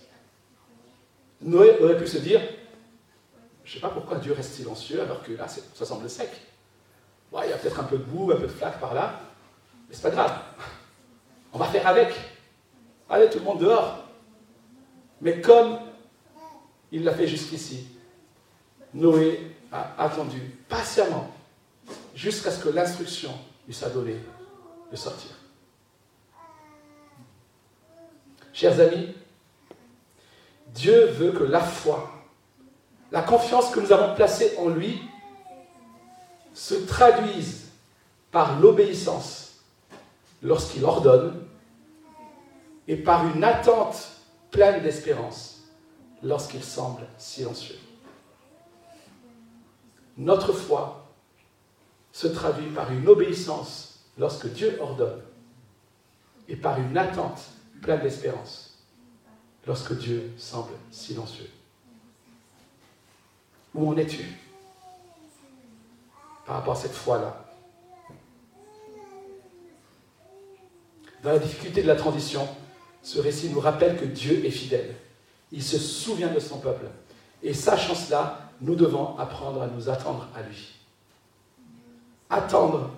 Noé 1.42 1.80
aurait 1.82 1.98
pu 1.98 2.06
se 2.06 2.18
dire, 2.18 2.42
je 3.64 3.72
ne 3.72 3.74
sais 3.76 3.80
pas 3.80 3.90
pourquoi 3.90 4.18
Dieu 4.18 4.34
reste 4.34 4.54
silencieux 4.54 5.02
alors 5.02 5.24
que 5.24 5.32
là, 5.32 5.48
ça 5.48 5.86
semble 5.86 6.10
sec. 6.10 6.30
il 7.34 7.50
y 7.50 7.54
a 7.54 7.58
peut-être 7.58 7.80
un 7.80 7.84
peu 7.84 7.98
de 7.98 8.04
boue, 8.04 8.32
un 8.32 8.36
peu 8.36 8.44
de 8.44 8.48
flaque 8.48 8.80
par 8.80 8.94
là, 8.94 9.20
mais 9.88 9.96
c'est 9.96 10.04
pas 10.04 10.12
grave. 10.12 10.40
On 11.54 11.58
va 11.58 11.66
faire 11.66 11.88
avec. 11.88 12.14
Allez, 13.10 13.30
tout 13.30 13.40
le 13.40 13.46
monde 13.46 13.60
dehors. 13.60 14.04
Mais 15.22 15.42
comme 15.42 15.80
il 16.92 17.04
l'a 17.04 17.14
fait 17.14 17.28
jusqu'ici, 17.28 17.88
Noé 18.94 19.57
a 19.72 20.04
attendu 20.04 20.40
patiemment 20.70 21.30
jusqu'à 22.16 22.52
ce 22.52 22.64
que 22.64 22.70
l'instruction 22.70 23.32
lui 23.68 23.74
soit 23.74 23.90
donnée 23.90 24.20
de 24.92 24.96
sortir. 24.96 25.32
Chers 28.54 28.80
amis, 28.80 29.14
Dieu 30.74 31.08
veut 31.08 31.32
que 31.32 31.44
la 31.44 31.60
foi, 31.60 32.12
la 33.12 33.22
confiance 33.22 33.70
que 33.70 33.80
nous 33.80 33.92
avons 33.92 34.16
placée 34.16 34.56
en 34.58 34.70
lui, 34.70 35.00
se 36.54 36.74
traduise 36.74 37.68
par 38.32 38.60
l'obéissance 38.60 39.60
lorsqu'il 40.42 40.84
ordonne 40.86 41.46
et 42.88 42.96
par 42.96 43.28
une 43.28 43.44
attente 43.44 44.10
pleine 44.50 44.82
d'espérance 44.82 45.64
lorsqu'il 46.24 46.64
semble 46.64 47.06
silencieux. 47.18 47.78
Notre 50.18 50.52
foi 50.52 51.14
se 52.12 52.28
traduit 52.28 52.70
par 52.72 52.92
une 52.92 53.08
obéissance 53.08 54.00
lorsque 54.18 54.48
Dieu 54.48 54.78
ordonne 54.82 55.22
et 56.48 56.56
par 56.56 56.80
une 56.80 56.98
attente 56.98 57.40
pleine 57.82 58.02
d'espérance 58.02 58.68
lorsque 59.68 59.94
Dieu 59.98 60.32
semble 60.38 60.72
silencieux. 60.90 61.50
Où 63.76 63.90
en 63.90 63.98
es-tu 63.98 64.26
par 66.46 66.56
rapport 66.56 66.74
à 66.74 66.78
cette 66.78 66.94
foi-là? 66.94 67.44
Dans 71.22 71.32
la 71.32 71.40
difficulté 71.40 71.82
de 71.82 71.88
la 71.88 71.96
transition, 71.96 72.48
ce 73.04 73.20
récit 73.20 73.50
nous 73.50 73.60
rappelle 73.60 74.00
que 74.00 74.06
Dieu 74.06 74.46
est 74.46 74.52
fidèle. 74.52 74.96
Il 75.52 75.62
se 75.62 75.78
souvient 75.78 76.32
de 76.32 76.40
son 76.40 76.60
peuple. 76.60 76.86
Et 77.44 77.54
sachant 77.54 77.96
cela, 77.96 78.47
nous 78.62 78.76
devons 78.76 79.18
apprendre 79.18 79.62
à 79.62 79.68
nous 79.68 79.90
attendre 79.90 80.28
à 80.36 80.42
lui. 80.42 80.76
Attendre 82.30 82.92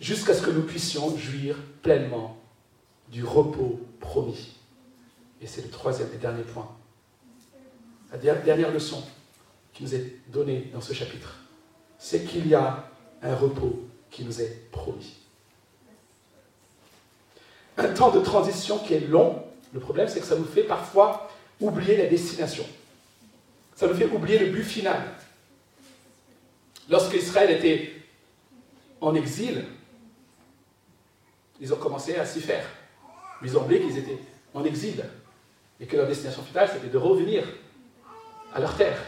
jusqu'à 0.00 0.34
ce 0.34 0.42
que 0.42 0.50
nous 0.50 0.62
puissions 0.62 1.16
jouir 1.16 1.56
pleinement 1.82 2.36
du 3.08 3.24
repos 3.24 3.80
promis. 4.00 4.56
Et 5.40 5.46
c'est 5.46 5.62
le 5.62 5.70
troisième 5.70 6.08
et 6.14 6.18
dernier 6.18 6.42
point. 6.42 6.68
La 8.12 8.18
dernière 8.18 8.72
leçon 8.72 9.02
qui 9.72 9.84
nous 9.84 9.94
est 9.94 10.16
donnée 10.28 10.70
dans 10.72 10.80
ce 10.80 10.92
chapitre, 10.92 11.36
c'est 11.98 12.24
qu'il 12.24 12.48
y 12.48 12.54
a 12.54 12.84
un 13.22 13.34
repos 13.34 13.84
qui 14.10 14.24
nous 14.24 14.40
est 14.40 14.70
promis. 14.72 15.16
Un 17.78 17.88
temps 17.88 18.10
de 18.10 18.20
transition 18.20 18.78
qui 18.78 18.94
est 18.94 19.00
long. 19.00 19.42
Le 19.72 19.80
problème, 19.80 20.08
c'est 20.08 20.20
que 20.20 20.26
ça 20.26 20.36
nous 20.36 20.44
fait 20.44 20.64
parfois 20.64 21.30
oublier 21.60 21.96
la 21.96 22.06
destination 22.06 22.64
ça 23.80 23.86
nous 23.86 23.94
fait 23.94 24.04
oublier 24.04 24.38
le 24.38 24.50
but 24.50 24.62
final. 24.62 25.00
Lorsque 26.90 27.14
Israël 27.14 27.50
était 27.50 27.94
en 29.00 29.14
exil, 29.14 29.64
ils 31.58 31.72
ont 31.72 31.78
commencé 31.78 32.14
à 32.16 32.26
s'y 32.26 32.42
faire. 32.42 32.66
Ils 33.42 33.56
ont 33.56 33.62
oublié 33.62 33.80
qu'ils 33.80 33.96
étaient 33.96 34.18
en 34.52 34.64
exil 34.64 35.02
et 35.80 35.86
que 35.86 35.96
leur 35.96 36.06
destination 36.06 36.42
finale, 36.42 36.68
c'était 36.70 36.88
de 36.88 36.98
revenir 36.98 37.42
à 38.52 38.60
leur 38.60 38.76
terre. 38.76 38.98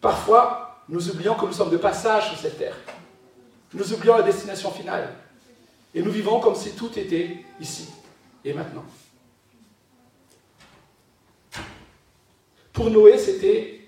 Parfois, 0.00 0.84
nous 0.88 1.10
oublions 1.10 1.34
que 1.34 1.46
nous 1.46 1.52
sommes 1.52 1.70
de 1.70 1.76
passage 1.76 2.28
sur 2.28 2.38
cette 2.38 2.56
terre. 2.56 2.76
Nous 3.74 3.92
oublions 3.92 4.16
la 4.16 4.22
destination 4.22 4.70
finale. 4.70 5.12
Et 5.92 6.02
nous 6.02 6.12
vivons 6.12 6.38
comme 6.38 6.54
si 6.54 6.70
tout 6.76 6.96
était 6.96 7.44
ici 7.58 7.88
et 8.44 8.52
maintenant. 8.52 8.84
Pour 12.80 12.88
Noé, 12.88 13.18
c'était 13.18 13.78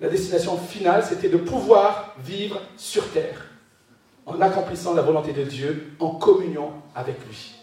la 0.00 0.08
destination 0.08 0.56
finale, 0.56 1.04
c'était 1.04 1.28
de 1.28 1.38
pouvoir 1.38 2.14
vivre 2.20 2.62
sur 2.76 3.10
terre 3.10 3.50
en 4.26 4.40
accomplissant 4.40 4.94
la 4.94 5.02
volonté 5.02 5.32
de 5.32 5.42
Dieu 5.42 5.90
en 5.98 6.10
communion 6.10 6.70
avec 6.94 7.16
lui. 7.26 7.56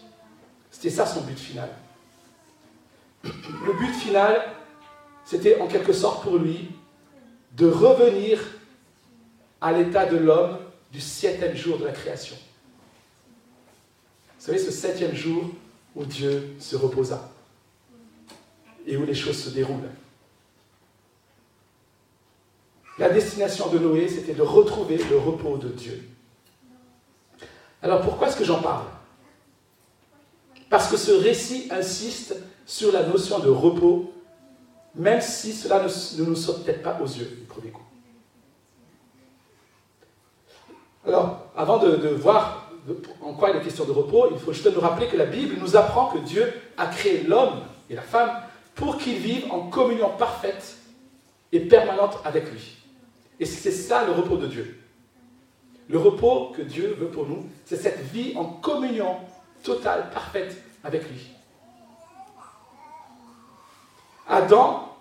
C'était 0.70 0.90
ça 0.90 1.06
son 1.06 1.22
but 1.22 1.38
final. 1.38 1.70
Le 3.24 3.72
but 3.78 3.94
final, 3.94 4.52
c'était 5.24 5.58
en 5.62 5.66
quelque 5.66 5.94
sorte 5.94 6.22
pour 6.22 6.36
lui 6.36 6.68
de 7.56 7.70
revenir 7.70 8.38
à 9.62 9.72
l'état 9.72 10.04
de 10.04 10.18
l'homme 10.18 10.58
du 10.92 11.00
septième 11.00 11.56
jour 11.56 11.78
de 11.78 11.86
la 11.86 11.92
création. 11.92 12.36
Vous 14.38 14.44
savez, 14.44 14.58
ce 14.58 14.70
septième 14.70 15.14
jour 15.14 15.42
où 15.94 16.04
Dieu 16.04 16.54
se 16.58 16.76
reposa 16.76 17.30
et 18.86 18.98
où 18.98 19.06
les 19.06 19.14
choses 19.14 19.42
se 19.42 19.48
déroulent. 19.48 19.88
La 22.98 23.10
destination 23.10 23.68
de 23.68 23.78
Noé, 23.78 24.08
c'était 24.08 24.32
de 24.32 24.42
retrouver 24.42 24.96
le 25.10 25.18
repos 25.18 25.58
de 25.58 25.68
Dieu. 25.68 26.02
Alors 27.82 28.00
pourquoi 28.00 28.28
est-ce 28.28 28.36
que 28.36 28.44
j'en 28.44 28.62
parle? 28.62 28.86
Parce 30.70 30.88
que 30.88 30.96
ce 30.96 31.12
récit 31.12 31.68
insiste 31.70 32.36
sur 32.64 32.92
la 32.92 33.06
notion 33.06 33.38
de 33.38 33.50
repos, 33.50 34.12
même 34.94 35.20
si 35.20 35.52
cela 35.52 35.82
ne, 35.82 36.24
nous 36.24 36.34
saute 36.34 36.64
peut-être 36.64 36.82
pas 36.82 36.98
aux 37.00 37.06
yeux 37.06 37.26
du 37.38 37.44
premier 37.44 37.70
coup. 37.70 37.82
Alors, 41.06 41.46
avant 41.54 41.78
de, 41.78 41.96
de 41.96 42.08
voir 42.08 42.72
en 43.22 43.34
quoi 43.34 43.50
il 43.50 43.56
est 43.56 43.62
question 43.62 43.84
de 43.84 43.92
repos, 43.92 44.28
il 44.32 44.38
faut 44.38 44.52
juste 44.52 44.72
nous 44.72 44.80
rappeler 44.80 45.06
que 45.06 45.16
la 45.16 45.26
Bible 45.26 45.56
nous 45.60 45.76
apprend 45.76 46.06
que 46.06 46.18
Dieu 46.18 46.52
a 46.76 46.86
créé 46.86 47.22
l'homme 47.22 47.60
et 47.90 47.94
la 47.94 48.02
femme 48.02 48.30
pour 48.74 48.96
qu'ils 48.98 49.18
vivent 49.18 49.52
en 49.52 49.68
communion 49.68 50.10
parfaite 50.16 50.76
et 51.52 51.60
permanente 51.60 52.18
avec 52.24 52.50
lui. 52.50 52.75
Et 53.38 53.44
c'est 53.44 53.70
ça 53.70 54.04
le 54.04 54.12
repos 54.12 54.36
de 54.36 54.46
Dieu. 54.46 54.78
Le 55.88 55.98
repos 55.98 56.52
que 56.56 56.62
Dieu 56.62 56.96
veut 56.98 57.08
pour 57.08 57.26
nous, 57.26 57.48
c'est 57.64 57.76
cette 57.76 58.00
vie 58.12 58.32
en 58.36 58.44
communion 58.44 59.16
totale, 59.62 60.10
parfaite 60.12 60.56
avec 60.82 61.08
lui. 61.08 61.28
Adam 64.28 64.96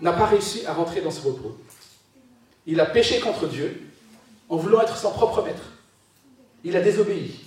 n'a 0.00 0.12
pas 0.12 0.26
réussi 0.26 0.64
à 0.66 0.72
rentrer 0.72 1.00
dans 1.00 1.10
ce 1.10 1.26
repos. 1.26 1.56
Il 2.66 2.80
a 2.80 2.86
péché 2.86 3.20
contre 3.20 3.46
Dieu 3.46 3.82
en 4.48 4.56
voulant 4.56 4.80
être 4.80 4.96
son 4.96 5.10
propre 5.10 5.42
maître. 5.42 5.72
Il 6.62 6.76
a 6.76 6.80
désobéi. 6.80 7.40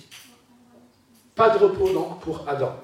Pas 1.34 1.50
de 1.50 1.58
repos 1.58 1.92
donc 1.92 2.20
pour 2.20 2.48
Adam. 2.48 2.76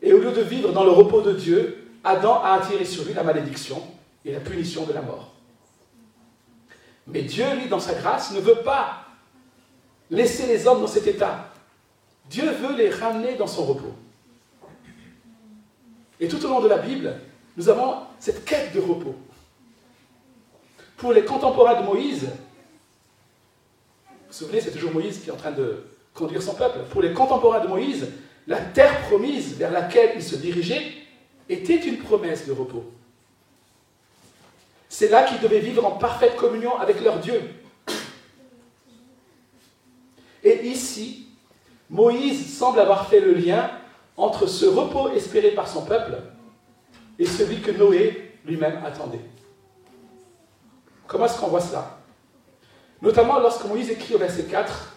Et 0.00 0.12
au 0.12 0.18
lieu 0.18 0.32
de 0.32 0.40
vivre 0.40 0.72
dans 0.72 0.84
le 0.84 0.90
repos 0.90 1.20
de 1.20 1.32
Dieu, 1.32 1.88
Adam 2.02 2.40
a 2.42 2.54
attiré 2.54 2.84
sur 2.84 3.04
lui 3.04 3.12
la 3.12 3.22
malédiction 3.22 3.82
et 4.24 4.32
la 4.32 4.40
punition 4.40 4.84
de 4.84 4.92
la 4.92 5.02
mort. 5.02 5.32
Mais 7.06 7.22
Dieu, 7.22 7.46
lui, 7.56 7.68
dans 7.68 7.80
sa 7.80 7.94
grâce, 7.94 8.32
ne 8.32 8.40
veut 8.40 8.62
pas 8.62 9.04
laisser 10.10 10.46
les 10.46 10.66
hommes 10.66 10.80
dans 10.80 10.86
cet 10.86 11.06
état. 11.06 11.50
Dieu 12.28 12.50
veut 12.50 12.76
les 12.76 12.90
ramener 12.90 13.36
dans 13.36 13.46
son 13.46 13.64
repos. 13.64 13.94
Et 16.20 16.28
tout 16.28 16.44
au 16.44 16.48
long 16.48 16.60
de 16.60 16.68
la 16.68 16.78
Bible, 16.78 17.14
nous 17.56 17.68
avons 17.68 17.96
cette 18.18 18.44
quête 18.44 18.72
de 18.74 18.80
repos. 18.80 19.14
Pour 20.96 21.12
les 21.12 21.24
contemporains 21.24 21.80
de 21.80 21.86
Moïse, 21.86 22.24
vous 22.24 24.16
vous 24.28 24.32
souvenez, 24.32 24.60
c'est 24.60 24.70
toujours 24.70 24.92
Moïse 24.92 25.18
qui 25.18 25.30
est 25.30 25.32
en 25.32 25.36
train 25.36 25.50
de 25.50 25.84
conduire 26.14 26.42
son 26.42 26.54
peuple. 26.54 26.80
Pour 26.90 27.02
les 27.02 27.12
contemporains 27.12 27.60
de 27.60 27.68
Moïse, 27.68 28.06
la 28.46 28.60
terre 28.60 29.00
promise 29.08 29.56
vers 29.56 29.72
laquelle 29.72 30.12
il 30.14 30.22
se 30.22 30.36
dirigeait 30.36 30.92
était 31.48 31.76
une 31.76 31.98
promesse 31.98 32.46
de 32.46 32.52
repos. 32.52 32.84
C'est 34.90 35.08
là 35.08 35.22
qu'ils 35.22 35.38
devaient 35.38 35.60
vivre 35.60 35.86
en 35.86 35.92
parfaite 35.92 36.34
communion 36.34 36.76
avec 36.76 37.00
leur 37.00 37.20
Dieu. 37.20 37.40
Et 40.42 40.66
ici, 40.66 41.28
Moïse 41.88 42.58
semble 42.58 42.80
avoir 42.80 43.08
fait 43.08 43.20
le 43.20 43.32
lien 43.32 43.70
entre 44.16 44.48
ce 44.48 44.66
repos 44.66 45.08
espéré 45.12 45.52
par 45.52 45.68
son 45.68 45.84
peuple 45.84 46.18
et 47.20 47.24
celui 47.24 47.60
que 47.60 47.70
Noé 47.70 48.36
lui-même 48.44 48.84
attendait. 48.84 49.20
Comment 51.06 51.26
est-ce 51.26 51.38
qu'on 51.38 51.48
voit 51.48 51.60
cela? 51.60 51.98
Notamment 53.00 53.38
lorsque 53.38 53.64
Moïse 53.66 53.90
écrit 53.90 54.14
au 54.14 54.18
verset 54.18 54.44
4, 54.44 54.96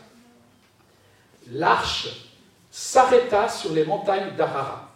L'arche 1.51 2.32
s'arrêta 2.71 3.47
sur 3.47 3.73
les 3.73 3.86
montagnes 3.86 4.36
d'Arara. 4.36 4.89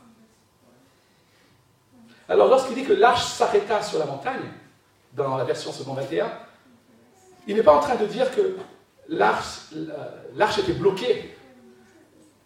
Alors 2.28 2.48
lorsqu'il 2.48 2.76
dit 2.76 2.84
que 2.84 2.94
l'arche 2.94 3.26
s'arrêta 3.26 3.84
sur 3.84 4.00
la 4.00 4.06
montagne, 4.06 4.50
dans 5.14 5.38
la 5.38 5.44
version 5.44 5.72
second 5.72 5.94
21, 5.94 6.32
il 7.48 7.56
n'est 7.56 7.64
pas 7.64 7.76
en 7.76 7.80
train 7.80 7.96
de 7.96 8.06
dire 8.06 8.34
que 8.36 8.58
l'arche 9.10 10.60
était 10.60 10.74
bloquée, 10.74 11.36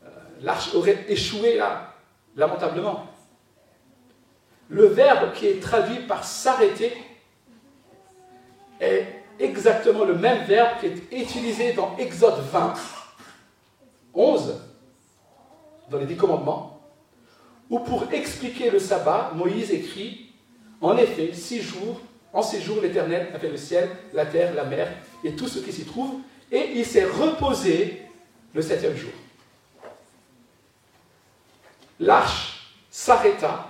euh, 0.04 0.08
l'arche 0.42 0.74
aurait 0.76 1.06
échoué 1.10 1.56
là, 1.58 1.96
lamentablement. 2.36 3.08
Le 4.70 4.86
verbe 4.86 5.34
qui 5.34 5.48
est 5.48 5.62
traduit 5.62 6.00
par 6.06 6.24
s'arrêter 6.24 6.94
est 8.80 9.06
exactement 9.40 10.06
le 10.06 10.16
même 10.16 10.46
verbe 10.46 10.80
qui 10.80 10.86
est 10.86 11.22
utilisé 11.22 11.74
dans 11.74 11.98
Exode 11.98 12.40
20, 12.52 12.74
11, 14.14 14.62
dans 15.90 15.98
les 15.98 16.06
dix 16.06 16.16
commandements, 16.16 16.80
où 17.70 17.80
pour 17.80 18.12
expliquer 18.12 18.70
le 18.70 18.80
sabbat, 18.80 19.32
Moïse 19.36 19.72
écrit 19.72 20.32
En 20.80 20.98
effet, 20.98 21.34
six 21.34 21.62
jours 21.62 22.00
en 22.34 22.42
ces 22.42 22.62
jours, 22.62 22.82
l'Éternel 22.82 23.30
a 23.34 23.40
fait 23.40 23.50
le 23.50 23.58
ciel, 23.58 23.90
la 24.14 24.26
terre, 24.26 24.54
la 24.54 24.64
mer 24.64 24.90
et 25.24 25.34
tout 25.34 25.48
ce 25.48 25.60
qui 25.60 25.72
s'y 25.72 25.86
trouve, 25.86 26.22
et 26.52 26.72
il 26.76 26.86
s'est 26.86 27.06
reposé 27.06 28.02
le 28.54 28.62
septième 28.62 28.96
jour. 28.96 29.12
L'arche 32.00 32.74
s'arrêta, 32.90 33.68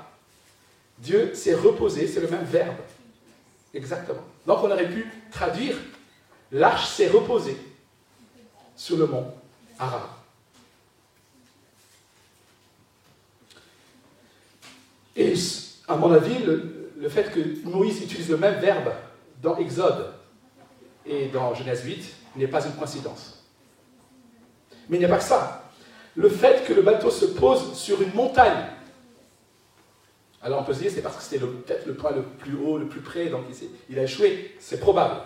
Dieu 1.00 1.34
s'est 1.34 1.56
reposé, 1.56 2.08
c'est 2.08 2.22
le 2.22 2.28
même 2.28 2.46
verbe. 2.46 2.78
Exactement. 3.74 4.24
Donc 4.46 4.60
on 4.64 4.72
aurait 4.72 4.90
pu 4.90 5.06
traduire 5.32 5.76
l'arche 6.52 6.90
s'est 6.90 7.08
reposée 7.08 7.58
sur 8.76 8.98
le 8.98 9.08
mont 9.08 9.34
Ararat. 9.80 10.18
Et 15.16 15.34
à 15.88 15.96
mon 15.96 16.12
avis, 16.14 16.40
le, 16.44 16.81
le 17.02 17.10
fait 17.10 17.32
que 17.32 17.68
Moïse 17.68 18.02
utilise 18.04 18.30
le 18.30 18.38
même 18.38 18.60
verbe 18.60 18.94
dans 19.42 19.58
Exode 19.58 20.14
et 21.06 21.28
dans 21.28 21.56
Genèse 21.56 21.84
8 21.84 22.16
n'est 22.36 22.48
pas 22.48 22.64
une 22.64 22.74
coïncidence. 22.74 23.44
Mais 24.88 24.98
il 24.98 25.00
n'y 25.00 25.06
a 25.06 25.10
pas 25.10 25.18
que 25.18 25.24
ça. 25.24 25.64
Le 26.16 26.30
fait 26.30 26.64
que 26.66 26.74
le 26.74 26.84
bateau 26.84 27.10
se 27.10 27.26
pose 27.26 27.74
sur 27.74 28.02
une 28.04 28.14
montagne, 28.14 28.66
alors 30.44 30.62
on 30.62 30.64
peut 30.64 30.74
se 30.74 30.80
dire 30.80 30.92
c'est 30.94 31.02
parce 31.02 31.18
que 31.18 31.24
c'était 31.24 31.40
peut-être 31.40 31.88
le 31.88 31.96
point 31.96 32.12
le 32.12 32.22
plus 32.22 32.56
haut, 32.56 32.78
le 32.78 32.88
plus 32.88 33.02
près, 33.02 33.28
donc 33.28 33.46
il, 33.90 33.98
a 33.98 34.04
échoué, 34.04 34.56
c'est 34.60 34.80
probable. 34.80 35.22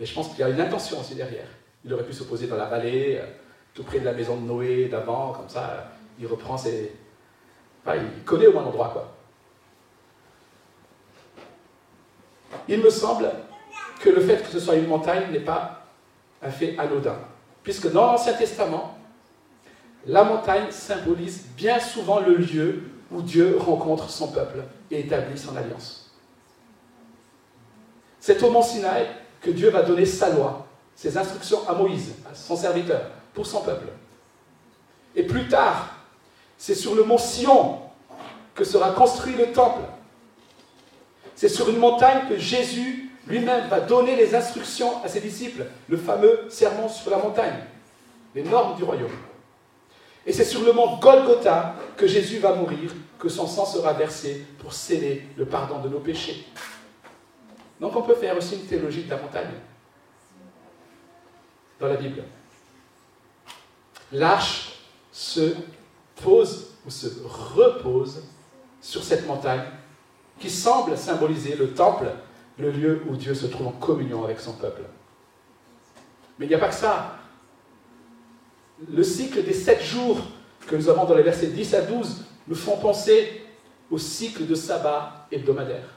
Mais 0.00 0.06
je 0.06 0.14
pense 0.14 0.30
qu'il 0.30 0.40
y 0.40 0.42
a 0.42 0.48
une 0.48 0.60
intention 0.60 1.00
aussi 1.00 1.14
derrière. 1.14 1.46
Il 1.84 1.94
aurait 1.94 2.04
pu 2.04 2.12
se 2.12 2.24
poser 2.24 2.48
dans 2.48 2.56
la 2.56 2.66
vallée, 2.66 3.18
euh, 3.20 3.26
tout 3.72 3.84
près 3.84 4.00
de 4.00 4.04
la 4.04 4.12
maison 4.12 4.36
de 4.36 4.42
Noé 4.42 4.88
d'avant, 4.88 5.32
comme 5.32 5.48
ça, 5.48 5.92
il 6.18 6.26
reprend 6.26 6.58
ses... 6.58 6.92
Enfin, 7.84 7.96
il 7.96 8.24
connaît 8.24 8.48
au 8.48 8.52
moins 8.52 8.62
l'endroit, 8.62 8.90
quoi. 8.92 9.15
Il 12.68 12.80
me 12.80 12.90
semble 12.90 13.30
que 14.00 14.10
le 14.10 14.20
fait 14.20 14.42
que 14.42 14.50
ce 14.50 14.60
soit 14.60 14.76
une 14.76 14.88
montagne 14.88 15.30
n'est 15.30 15.40
pas 15.40 15.86
un 16.42 16.50
fait 16.50 16.76
anodin, 16.78 17.16
puisque 17.62 17.90
dans 17.90 18.06
l'Ancien 18.06 18.34
Testament, 18.34 18.96
la 20.06 20.22
montagne 20.22 20.70
symbolise 20.70 21.46
bien 21.56 21.80
souvent 21.80 22.20
le 22.20 22.36
lieu 22.36 22.82
où 23.10 23.22
Dieu 23.22 23.56
rencontre 23.58 24.10
son 24.10 24.28
peuple 24.28 24.62
et 24.90 25.00
établit 25.00 25.38
son 25.38 25.56
alliance. 25.56 26.12
C'est 28.20 28.42
au 28.42 28.50
mont 28.50 28.62
Sinaï 28.62 29.06
que 29.40 29.50
Dieu 29.50 29.70
va 29.70 29.82
donner 29.82 30.06
sa 30.06 30.30
loi, 30.30 30.66
ses 30.94 31.16
instructions 31.16 31.68
à 31.68 31.74
Moïse, 31.74 32.14
à 32.30 32.34
son 32.34 32.56
serviteur, 32.56 33.02
pour 33.34 33.46
son 33.46 33.60
peuple. 33.62 33.88
Et 35.14 35.22
plus 35.22 35.48
tard, 35.48 35.96
c'est 36.58 36.74
sur 36.74 36.94
le 36.94 37.04
mont 37.04 37.18
Sion 37.18 37.80
que 38.54 38.64
sera 38.64 38.90
construit 38.92 39.34
le 39.34 39.52
temple 39.52 39.82
c'est 41.36 41.50
sur 41.50 41.68
une 41.68 41.78
montagne 41.78 42.26
que 42.28 42.38
Jésus 42.38 43.10
lui-même 43.26 43.68
va 43.68 43.80
donner 43.80 44.16
les 44.16 44.34
instructions 44.34 45.02
à 45.04 45.08
ses 45.08 45.20
disciples, 45.20 45.66
le 45.88 45.96
fameux 45.96 46.46
sermon 46.48 46.88
sur 46.88 47.10
la 47.10 47.18
montagne, 47.18 47.62
les 48.34 48.42
normes 48.42 48.76
du 48.76 48.84
royaume. 48.84 49.10
Et 50.24 50.32
c'est 50.32 50.44
sur 50.44 50.62
le 50.62 50.72
mont 50.72 50.96
Golgotha 50.96 51.76
que 51.96 52.06
Jésus 52.06 52.38
va 52.38 52.54
mourir, 52.54 52.90
que 53.18 53.28
son 53.28 53.46
sang 53.46 53.66
sera 53.66 53.92
versé 53.92 54.46
pour 54.58 54.72
sceller 54.72 55.28
le 55.36 55.44
pardon 55.44 55.78
de 55.80 55.88
nos 55.88 56.00
péchés. 56.00 56.46
Donc 57.80 57.94
on 57.94 58.02
peut 58.02 58.14
faire 58.14 58.36
aussi 58.36 58.54
une 58.54 58.66
théologie 58.66 59.04
de 59.04 59.10
la 59.10 59.18
montagne 59.18 59.52
dans 61.78 61.88
la 61.88 61.96
Bible. 61.96 62.24
L'arche 64.10 64.78
se 65.12 65.54
pose 66.22 66.70
ou 66.86 66.90
se 66.90 67.08
repose 67.24 68.22
sur 68.80 69.04
cette 69.04 69.26
montagne 69.26 69.64
qui 70.38 70.50
semble 70.50 70.96
symboliser 70.96 71.56
le 71.56 71.72
temple, 71.72 72.10
le 72.58 72.70
lieu 72.70 73.02
où 73.08 73.16
Dieu 73.16 73.34
se 73.34 73.46
trouve 73.46 73.68
en 73.68 73.72
communion 73.72 74.24
avec 74.24 74.40
son 74.40 74.52
peuple. 74.52 74.82
Mais 76.38 76.46
il 76.46 76.48
n'y 76.48 76.54
a 76.54 76.58
pas 76.58 76.68
que 76.68 76.74
ça. 76.74 77.18
Le 78.90 79.02
cycle 79.02 79.42
des 79.42 79.54
sept 79.54 79.82
jours 79.82 80.18
que 80.66 80.76
nous 80.76 80.88
avons 80.88 81.04
dans 81.04 81.14
les 81.14 81.22
versets 81.22 81.46
10 81.46 81.74
à 81.74 81.80
12 81.82 82.24
nous 82.48 82.54
font 82.54 82.76
penser 82.76 83.42
au 83.90 83.98
cycle 83.98 84.46
de 84.46 84.54
sabbat 84.54 85.26
hebdomadaire. 85.30 85.88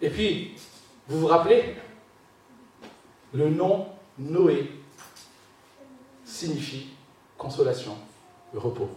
Et 0.00 0.10
puis, 0.10 0.54
vous 1.08 1.20
vous 1.20 1.26
rappelez, 1.26 1.74
le 3.32 3.50
nom 3.50 3.88
Noé 4.18 4.70
signifie 6.24 6.88
consolation, 7.36 7.96
repos. 8.54 8.90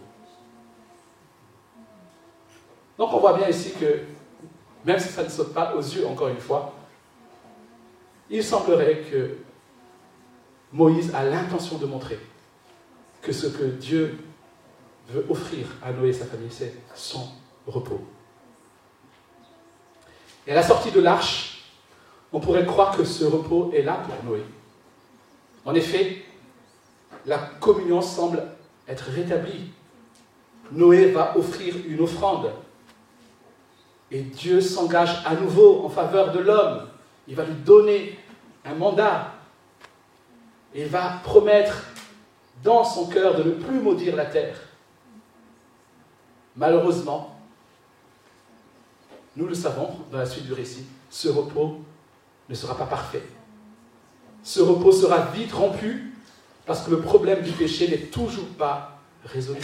Donc 2.98 3.14
on 3.14 3.20
voit 3.20 3.34
bien 3.34 3.48
ici 3.50 3.74
que, 3.80 4.02
même 4.86 5.00
si 5.00 5.10
ça 5.10 5.24
ne 5.24 5.30
saute 5.30 5.54
pas 5.54 5.76
aux 5.76 5.82
yeux 5.82 6.08
encore 6.08 6.28
une 6.28 6.40
fois, 6.40 6.74
il 8.30 8.44
semblerait 8.44 9.02
que 9.12 9.38
Moïse 10.72 11.14
a 11.14 11.24
l'intention 11.24 11.78
de 11.78 11.86
montrer 11.86 12.20
que 13.22 13.32
ce 13.32 13.48
que 13.48 13.64
Dieu 13.64 14.18
veut 15.10 15.26
offrir 15.30 15.68
à 15.84 15.92
Noé 15.92 16.10
et 16.10 16.14
sa 16.14 16.26
famille, 16.26 16.52
c'est 16.52 16.74
son 16.96 17.28
repos. 17.68 18.02
Et 20.48 20.52
à 20.52 20.56
la 20.56 20.64
sortie 20.64 20.92
de 20.92 21.02
l'arche, 21.02 21.66
on 22.32 22.40
pourrait 22.40 22.66
croire 22.66 22.96
que 22.96 23.04
ce 23.04 23.26
repos 23.26 23.72
est 23.74 23.82
là 23.82 24.02
pour 24.06 24.24
Noé. 24.24 24.44
En 25.66 25.76
effet, 25.76 26.24
la 27.26 27.38
communion 27.60 28.02
semble 28.02 28.44
être 28.88 29.06
rétablie 29.12 29.72
Noé 30.72 31.12
va 31.12 31.38
offrir 31.38 31.76
une 31.86 32.02
offrande. 32.02 32.52
Et 34.12 34.22
Dieu 34.22 34.60
s'engage 34.60 35.22
à 35.26 35.36
nouveau 35.36 35.86
en 35.86 35.90
faveur 35.90 36.34
de 36.34 36.40
l'homme. 36.40 36.88
Il 37.28 37.36
va 37.36 37.46
lui 37.46 37.56
donner 37.56 38.20
un 38.66 38.76
mandat. 38.76 39.34
Et 40.74 40.82
il 40.82 40.88
va 40.88 41.22
promettre 41.24 41.86
dans 42.64 42.84
son 42.84 43.08
cœur 43.08 43.36
de 43.36 43.44
ne 43.44 43.52
plus 43.52 43.80
maudire 43.80 44.16
la 44.16 44.26
terre. 44.26 44.58
Malheureusement, 46.56 47.40
nous 49.36 49.48
le 49.48 49.56
savons 49.56 49.90
dans 50.12 50.18
la 50.18 50.26
suite 50.26 50.46
du 50.46 50.54
récit, 50.54 50.86
ce 51.10 51.30
repos 51.30 51.80
ne 52.50 52.56
sera 52.56 52.78
pas 52.78 52.86
parfait. 52.86 53.24
Ce 54.44 54.60
repos 54.60 54.92
sera 54.92 55.28
vite 55.28 55.54
rompu 55.54 56.14
parce 56.66 56.82
que 56.82 56.92
le 56.92 57.00
problème 57.00 57.42
du 57.42 57.52
péché 57.52 57.88
n'est 57.88 58.08
toujours 58.08 58.48
pas 58.58 59.00
résolu. 59.24 59.62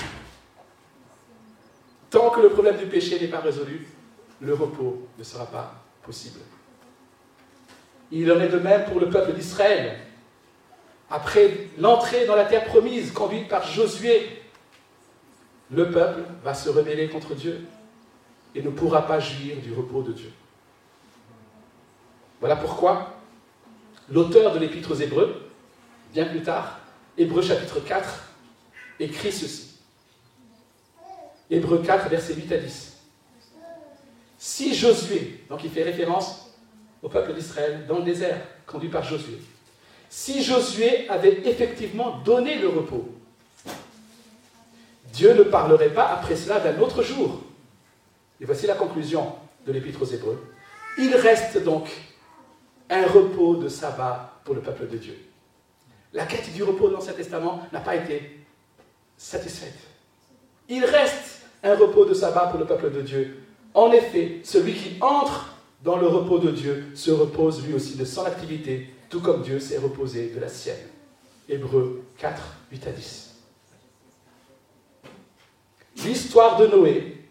Tant 2.10 2.30
que 2.30 2.40
le 2.40 2.50
problème 2.50 2.78
du 2.78 2.86
péché 2.86 3.20
n'est 3.20 3.28
pas 3.28 3.42
résolu, 3.42 3.88
le 4.42 4.54
repos 4.54 5.08
ne 5.18 5.24
sera 5.24 5.46
pas 5.46 5.74
possible. 6.04 6.40
Il 8.12 8.32
en 8.32 8.40
est 8.40 8.50
de 8.50 8.60
même 8.60 8.86
pour 8.86 9.00
le 9.00 9.10
peuple 9.10 9.34
d'Israël. 9.34 9.98
Après 11.10 11.70
l'entrée 11.78 12.26
dans 12.26 12.36
la 12.36 12.46
terre 12.46 12.66
promise 12.66 13.12
conduite 13.12 13.48
par 13.48 13.66
Josué, 13.66 14.42
le 15.72 15.90
peuple 15.90 16.22
va 16.44 16.54
se 16.54 16.70
rebeller 16.70 17.10
contre 17.10 17.36
Dieu 17.36 17.66
et 18.56 18.62
ne 18.62 18.70
pourra 18.70 19.06
pas 19.06 19.20
jouir 19.20 19.58
du 19.58 19.74
repos 19.74 20.02
de 20.02 20.14
Dieu. 20.14 20.32
Voilà 22.40 22.56
pourquoi 22.56 23.14
l'auteur 24.10 24.54
de 24.54 24.60
l'Épître 24.60 24.92
aux 24.92 24.96
Hébreux, 24.96 25.50
bien 26.14 26.26
plus 26.26 26.42
tard, 26.42 26.80
Hébreux 27.18 27.42
chapitre 27.42 27.80
4, 27.80 28.24
écrit 29.00 29.32
ceci. 29.32 29.80
Hébreux 31.50 31.82
4, 31.82 32.10
versets 32.10 32.36
8 32.36 32.52
à 32.52 32.58
10. 32.58 32.97
Si 34.38 34.74
Josué, 34.74 35.44
donc 35.50 35.64
il 35.64 35.70
fait 35.70 35.84
référence 35.84 36.52
au 37.02 37.10
peuple 37.10 37.34
d'Israël 37.34 37.86
dans 37.88 38.00
le 38.00 38.04
désert, 38.04 38.40
conduit 38.66 38.90
par 38.90 39.04
Josué, 39.04 39.40
si 40.10 40.44
Josué 40.44 41.10
avait 41.10 41.42
effectivement 41.46 42.20
donné 42.20 42.60
le 42.60 42.70
repos, 42.70 43.10
Dieu 45.14 45.34
ne 45.34 45.44
parlerait 45.44 45.94
pas 45.94 46.08
après 46.08 46.36
cela 46.36 46.60
d'un 46.60 46.80
autre 46.80 47.02
jour. 47.02 47.42
Et 48.40 48.46
voici 48.46 48.68
la 48.68 48.76
conclusion 48.76 49.34
de 49.66 49.72
l'Épître 49.72 50.02
aux 50.02 50.06
Hébreux. 50.06 50.40
Il 50.98 51.16
reste 51.16 51.64
donc 51.64 51.90
un 52.90 53.06
repos 53.08 53.56
de 53.56 53.68
sabbat 53.68 54.40
pour 54.44 54.56
le 54.56 54.62
peuple 54.62 54.88
de 54.88 54.98
Dieu. 54.98 55.18
La 56.14 56.26
quête 56.26 56.54
du 56.54 56.64
repos 56.64 56.88
dans 56.88 56.98
l'Ancien 56.98 57.14
Testament 57.14 57.68
n'a 57.74 57.80
pas 57.80 57.96
été 57.96 58.46
satisfaite. 59.18 59.78
Il 60.70 60.86
reste 60.86 61.42
un 61.64 61.76
repos 61.76 62.06
de 62.06 62.14
sabbat 62.14 62.48
pour 62.48 62.60
le 62.60 62.66
peuple 62.66 62.92
de 62.92 63.02
Dieu. 63.02 63.44
En 63.78 63.92
effet, 63.92 64.40
celui 64.44 64.74
qui 64.74 64.98
entre 65.02 65.54
dans 65.84 65.98
le 65.98 66.08
repos 66.08 66.40
de 66.40 66.50
Dieu 66.50 66.86
se 66.96 67.12
repose 67.12 67.64
lui 67.64 67.76
aussi 67.76 67.96
de 67.96 68.06
son 68.06 68.26
activité, 68.26 68.90
tout 69.08 69.22
comme 69.22 69.44
Dieu 69.44 69.60
s'est 69.60 69.78
reposé 69.78 70.32
de 70.34 70.40
la 70.40 70.50
sienne. 70.50 70.88
Hébreux 71.48 72.04
4, 72.18 72.42
8 72.72 72.88
à 72.88 72.92
10. 72.92 73.36
L'histoire 76.04 76.58
de 76.58 76.66
Noé, 76.66 77.22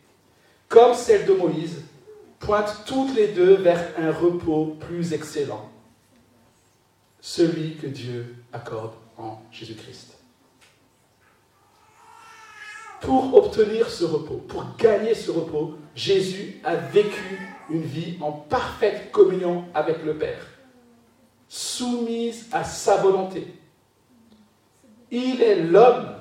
comme 0.69 0.95
celle 0.95 1.27
de 1.27 1.33
Moïse, 1.33 1.83
pointent 2.39 2.85
toutes 2.87 3.17
les 3.17 3.27
deux 3.27 3.55
vers 3.55 3.85
un 3.99 4.13
repos 4.13 4.77
plus 4.79 5.15
excellent, 5.15 5.69
celui 7.21 7.75
que 7.75 7.89
Dieu 7.89 8.37
accorde 8.53 8.95
en 9.19 9.43
Jésus-Christ. 9.51 10.16
Pour 13.07 13.35
obtenir 13.35 13.89
ce 13.89 14.05
repos, 14.05 14.43
pour 14.49 14.67
gagner 14.77 15.15
ce 15.15 15.31
repos, 15.31 15.77
Jésus 15.95 16.61
a 16.65 16.75
vécu 16.75 17.39
une 17.71 17.85
vie 17.85 18.17
en 18.21 18.33
parfaite 18.33 19.13
communion 19.13 19.65
avec 19.75 20.05
le 20.05 20.19
Père, 20.19 20.45
soumise 21.47 22.49
à 22.51 22.65
sa 22.65 22.97
volonté. 22.97 23.47
Il 25.13 25.41
est 25.41 25.55
l'homme 25.55 26.17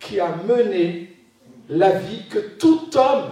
qui 0.00 0.18
a 0.18 0.34
mené 0.34 1.16
la 1.68 1.92
vie 2.00 2.26
que 2.28 2.40
tout 2.40 2.90
homme 2.96 3.30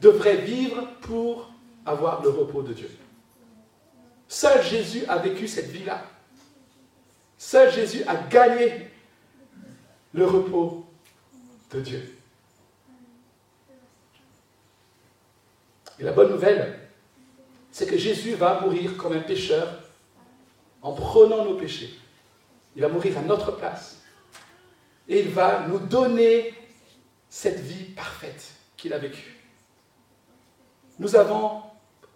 devrait 0.00 0.36
vivre 0.36 0.86
pour 1.00 1.50
avoir 1.84 2.22
le 2.22 2.28
repos 2.28 2.62
de 2.62 2.72
Dieu. 2.72 2.90
Seul 4.28 4.62
Jésus 4.62 5.04
a 5.08 5.18
vécu 5.18 5.48
cette 5.48 5.70
vie-là. 5.70 6.04
Seul 7.36 7.72
Jésus 7.72 8.04
a 8.06 8.14
gagné 8.14 8.90
le 10.14 10.24
repos 10.24 10.85
de 11.70 11.80
Dieu. 11.80 12.18
Et 15.98 16.04
la 16.04 16.12
bonne 16.12 16.30
nouvelle, 16.30 16.78
c'est 17.70 17.86
que 17.86 17.96
Jésus 17.96 18.34
va 18.34 18.60
mourir 18.60 18.96
comme 18.96 19.14
un 19.14 19.20
pécheur 19.20 19.82
en 20.82 20.92
prenant 20.92 21.44
nos 21.44 21.54
péchés. 21.54 21.98
Il 22.74 22.82
va 22.82 22.88
mourir 22.88 23.16
à 23.18 23.22
notre 23.22 23.52
place. 23.52 24.02
Et 25.08 25.20
il 25.20 25.30
va 25.30 25.66
nous 25.66 25.78
donner 25.78 26.54
cette 27.28 27.60
vie 27.60 27.84
parfaite 27.94 28.52
qu'il 28.76 28.92
a 28.92 28.98
vécue. 28.98 29.36
Nous 30.98 31.16
avons 31.16 31.62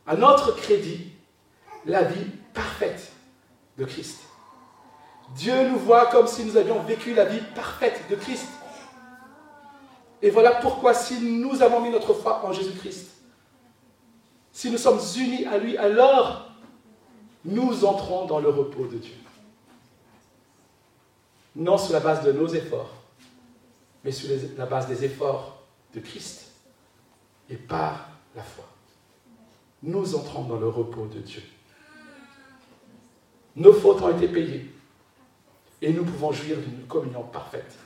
à 0.07 0.17
notre 0.17 0.53
crédit 0.57 1.13
la 1.87 2.03
vie 2.03 2.27
parfaite 2.53 3.13
de 3.79 3.85
Christ. 3.85 4.21
Dieu 5.35 5.69
nous 5.69 5.79
voit 5.79 6.07
comme 6.07 6.27
si 6.27 6.45
nous 6.45 6.57
avions 6.57 6.83
vécu 6.83 7.15
la 7.15 7.25
vie 7.25 7.41
parfaite 7.55 8.03
de 8.11 8.17
Christ. 8.17 8.49
Et 10.23 10.31
voilà 10.31 10.53
pourquoi 10.53 10.95
si 10.95 11.21
nous 11.21 11.63
avons 11.63 11.81
mis 11.81 11.91
notre 11.91 12.13
foi 12.13 12.45
en 12.45 12.53
Jésus-Christ, 12.53 13.11
si 14.53 14.71
nous 14.71 14.79
sommes 14.79 15.01
unis 15.17 15.47
à 15.47 15.59
lui, 15.59 15.77
alors 15.77 16.51
nous 17.45 17.85
entrons 17.85 18.27
dans 18.27 18.41
le 18.41 18.49
repos 18.49 18.87
de 18.87 18.99
Dieu. 18.99 19.15
Non 21.57 21.79
sur 21.79 21.93
la 21.93 22.01
base 22.01 22.25
de 22.25 22.33
nos 22.33 22.49
efforts, 22.49 22.95
mais 24.05 24.13
sur 24.13 24.29
la 24.57 24.67
base 24.67 24.87
des 24.87 25.05
efforts 25.05 25.63
de 25.95 26.01
Christ 26.01 26.53
et 27.49 27.57
par 27.57 28.11
la 28.37 28.43
foi. 28.43 28.65
Nous 29.83 30.15
entrons 30.15 30.45
dans 30.45 30.59
le 30.59 30.69
repos 30.69 31.07
de 31.07 31.21
Dieu. 31.21 31.43
Nos 33.57 33.73
fautes 33.73 34.03
ont 34.03 34.17
été 34.17 34.29
payées 34.29 34.71
et 35.83 35.93
nous 35.93 36.05
pouvons 36.05 36.33
jouir 36.33 36.59
d'une 36.59 36.87
communion 36.87 37.23
parfaite 37.23 37.77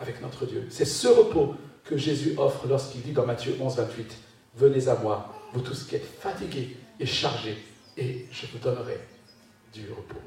avec 0.00 0.20
notre 0.22 0.46
Dieu. 0.46 0.66
C'est 0.70 0.84
ce 0.84 1.08
repos 1.08 1.54
que 1.84 1.96
Jésus 1.96 2.34
offre 2.38 2.66
lorsqu'il 2.66 3.02
dit 3.02 3.12
dans 3.12 3.26
Matthieu 3.26 3.56
11, 3.60 3.76
28, 3.76 4.16
Venez 4.56 4.88
à 4.88 4.96
moi, 4.96 5.32
vous 5.52 5.60
tous 5.60 5.84
qui 5.84 5.96
êtes 5.96 6.04
fatigués 6.04 6.76
et 7.00 7.06
chargés, 7.06 7.56
et 7.96 8.26
je 8.30 8.46
vous 8.46 8.58
donnerai 8.58 9.00
du 9.72 9.88
repos. 9.90 10.20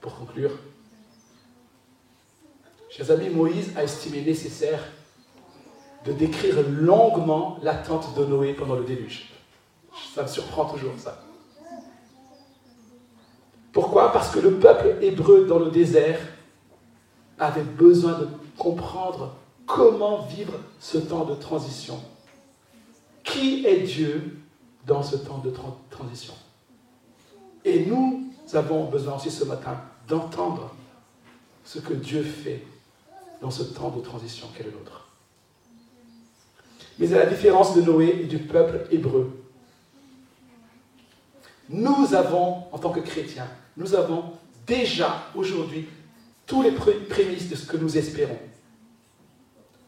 Pour 0.00 0.14
conclure, 0.14 0.52
Chers 2.98 3.12
amis, 3.12 3.28
Moïse 3.28 3.70
a 3.76 3.84
estimé 3.84 4.22
nécessaire 4.22 4.80
de 6.04 6.12
décrire 6.12 6.56
longuement 6.68 7.58
l'attente 7.62 8.12
de 8.16 8.24
Noé 8.24 8.54
pendant 8.54 8.74
le 8.74 8.82
déluge. 8.82 9.28
Ça 10.14 10.24
me 10.24 10.26
surprend 10.26 10.64
toujours 10.64 10.94
ça. 10.98 11.22
Pourquoi? 13.72 14.12
Parce 14.12 14.30
que 14.30 14.40
le 14.40 14.54
peuple 14.54 14.96
hébreu 15.00 15.46
dans 15.46 15.60
le 15.60 15.70
désert 15.70 16.18
avait 17.38 17.62
besoin 17.62 18.18
de 18.18 18.26
comprendre 18.56 19.36
comment 19.68 20.22
vivre 20.22 20.54
ce 20.80 20.98
temps 20.98 21.24
de 21.24 21.36
transition. 21.36 22.00
Qui 23.22 23.64
est 23.66 23.82
Dieu 23.82 24.38
dans 24.86 25.02
ce 25.02 25.14
temps 25.14 25.38
de 25.38 25.52
transition? 25.90 26.34
Et 27.64 27.84
nous 27.84 28.32
avons 28.54 28.86
besoin 28.86 29.16
aussi 29.16 29.30
ce 29.30 29.44
matin 29.44 29.78
d'entendre 30.08 30.74
ce 31.64 31.78
que 31.78 31.92
Dieu 31.92 32.22
fait 32.22 32.64
dans 33.42 33.50
ce 33.50 33.62
temps 33.62 33.90
de 33.90 34.00
transition 34.00 34.48
qu'est 34.56 34.64
le 34.64 34.70
nôtre. 34.70 35.08
Mais 36.98 37.12
à 37.12 37.18
la 37.18 37.26
différence 37.26 37.76
de 37.76 37.82
Noé 37.82 38.22
et 38.22 38.26
du 38.26 38.38
peuple 38.38 38.88
hébreu, 38.90 39.38
nous 41.68 42.14
avons, 42.14 42.64
en 42.72 42.78
tant 42.78 42.90
que 42.90 43.00
chrétiens, 43.00 43.46
nous 43.76 43.94
avons 43.94 44.32
déjà 44.66 45.26
aujourd'hui 45.34 45.86
tous 46.46 46.62
les 46.62 46.72
prémices 46.72 47.50
de 47.50 47.54
ce 47.54 47.66
que 47.66 47.76
nous 47.76 47.98
espérons. 47.98 48.38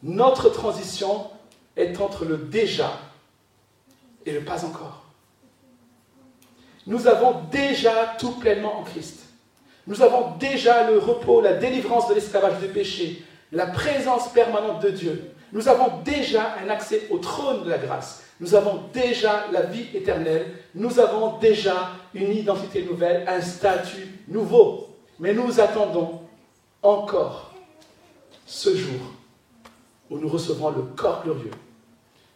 Notre 0.03 0.49
transition 0.49 1.29
est 1.75 1.99
entre 1.99 2.25
le 2.25 2.37
déjà 2.37 2.91
et 4.25 4.31
le 4.31 4.41
pas 4.41 4.65
encore. 4.65 5.03
Nous 6.87 7.07
avons 7.07 7.41
déjà 7.51 8.15
tout 8.19 8.31
pleinement 8.31 8.79
en 8.79 8.83
Christ. 8.83 9.19
Nous 9.87 10.01
avons 10.01 10.35
déjà 10.37 10.89
le 10.89 10.97
repos, 10.97 11.41
la 11.41 11.53
délivrance 11.53 12.07
de 12.07 12.15
l'esclavage 12.15 12.59
du 12.59 12.67
péché, 12.67 13.23
la 13.51 13.67
présence 13.67 14.29
permanente 14.29 14.81
de 14.81 14.89
Dieu. 14.89 15.31
Nous 15.53 15.67
avons 15.67 16.01
déjà 16.03 16.55
un 16.63 16.69
accès 16.69 17.07
au 17.11 17.17
trône 17.17 17.63
de 17.63 17.69
la 17.69 17.77
grâce. 17.77 18.23
Nous 18.39 18.55
avons 18.55 18.81
déjà 18.93 19.45
la 19.51 19.63
vie 19.63 19.85
éternelle. 19.93 20.47
Nous 20.73 20.99
avons 20.99 21.37
déjà 21.37 21.91
une 22.13 22.31
identité 22.31 22.83
nouvelle, 22.83 23.27
un 23.27 23.41
statut 23.41 24.07
nouveau. 24.27 24.87
Mais 25.19 25.33
nous 25.33 25.59
attendons 25.59 26.21
encore 26.81 27.53
ce 28.47 28.75
jour 28.75 28.99
où 30.11 30.19
nous 30.19 30.27
recevrons 30.27 30.69
le 30.71 30.83
corps 30.83 31.23
glorieux, 31.23 31.51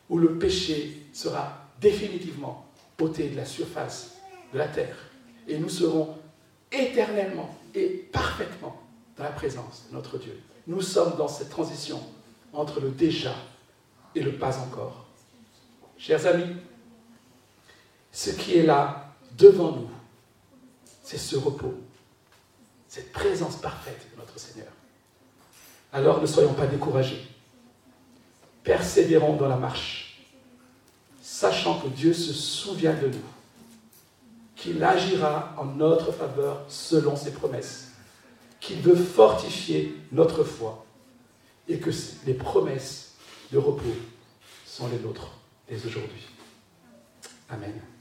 où 0.09 0.17
le 0.17 0.39
péché 0.39 1.05
sera 1.13 1.57
définitivement 1.79 2.65
ôté 2.99 3.29
de 3.29 3.35
la 3.35 3.45
surface 3.45 4.15
de 4.53 4.57
la 4.57 4.67
terre, 4.67 4.95
et 5.47 5.59
nous 5.59 5.69
serons 5.69 6.15
éternellement 6.71 7.53
et 7.75 7.89
parfaitement 8.11 8.81
dans 9.17 9.25
la 9.25 9.31
présence 9.31 9.83
de 9.89 9.95
notre 9.95 10.17
Dieu. 10.17 10.39
Nous 10.67 10.81
sommes 10.81 11.17
dans 11.17 11.27
cette 11.27 11.49
transition 11.49 12.01
entre 12.53 12.79
le 12.79 12.89
déjà 12.89 13.35
et 14.15 14.21
le 14.21 14.31
pas 14.31 14.57
encore. 14.59 15.05
Chers 15.97 16.25
amis, 16.25 16.55
ce 18.11 18.29
qui 18.29 18.57
est 18.57 18.63
là 18.63 19.13
devant 19.37 19.73
nous, 19.73 19.89
c'est 21.03 21.17
ce 21.17 21.35
repos, 21.35 21.73
cette 22.87 23.11
présence 23.11 23.57
parfaite 23.57 24.07
de 24.13 24.19
notre 24.19 24.39
Seigneur. 24.39 24.71
Alors 25.91 26.21
ne 26.21 26.25
soyons 26.25 26.53
pas 26.53 26.67
découragés. 26.67 27.34
Persévérons 28.65 29.37
dans 29.37 29.47
la 29.47 29.55
marche, 29.55 30.25
sachant 31.21 31.79
que 31.79 31.87
Dieu 31.87 32.13
se 32.13 32.33
souvient 32.33 32.95
de 32.95 33.07
nous, 33.07 33.25
qu'il 34.55 34.83
agira 34.83 35.53
en 35.57 35.65
notre 35.65 36.11
faveur 36.11 36.65
selon 36.67 37.15
ses 37.15 37.31
promesses, 37.31 37.91
qu'il 38.59 38.81
veut 38.81 38.95
fortifier 38.95 39.95
notre 40.11 40.43
foi 40.43 40.83
et 41.69 41.79
que 41.79 41.91
les 42.25 42.33
promesses 42.33 43.13
de 43.51 43.59
repos 43.59 43.95
sont 44.65 44.87
les 44.87 44.99
nôtres 44.99 45.29
dès 45.69 45.85
aujourd'hui. 45.85 46.27
Amen. 47.49 47.94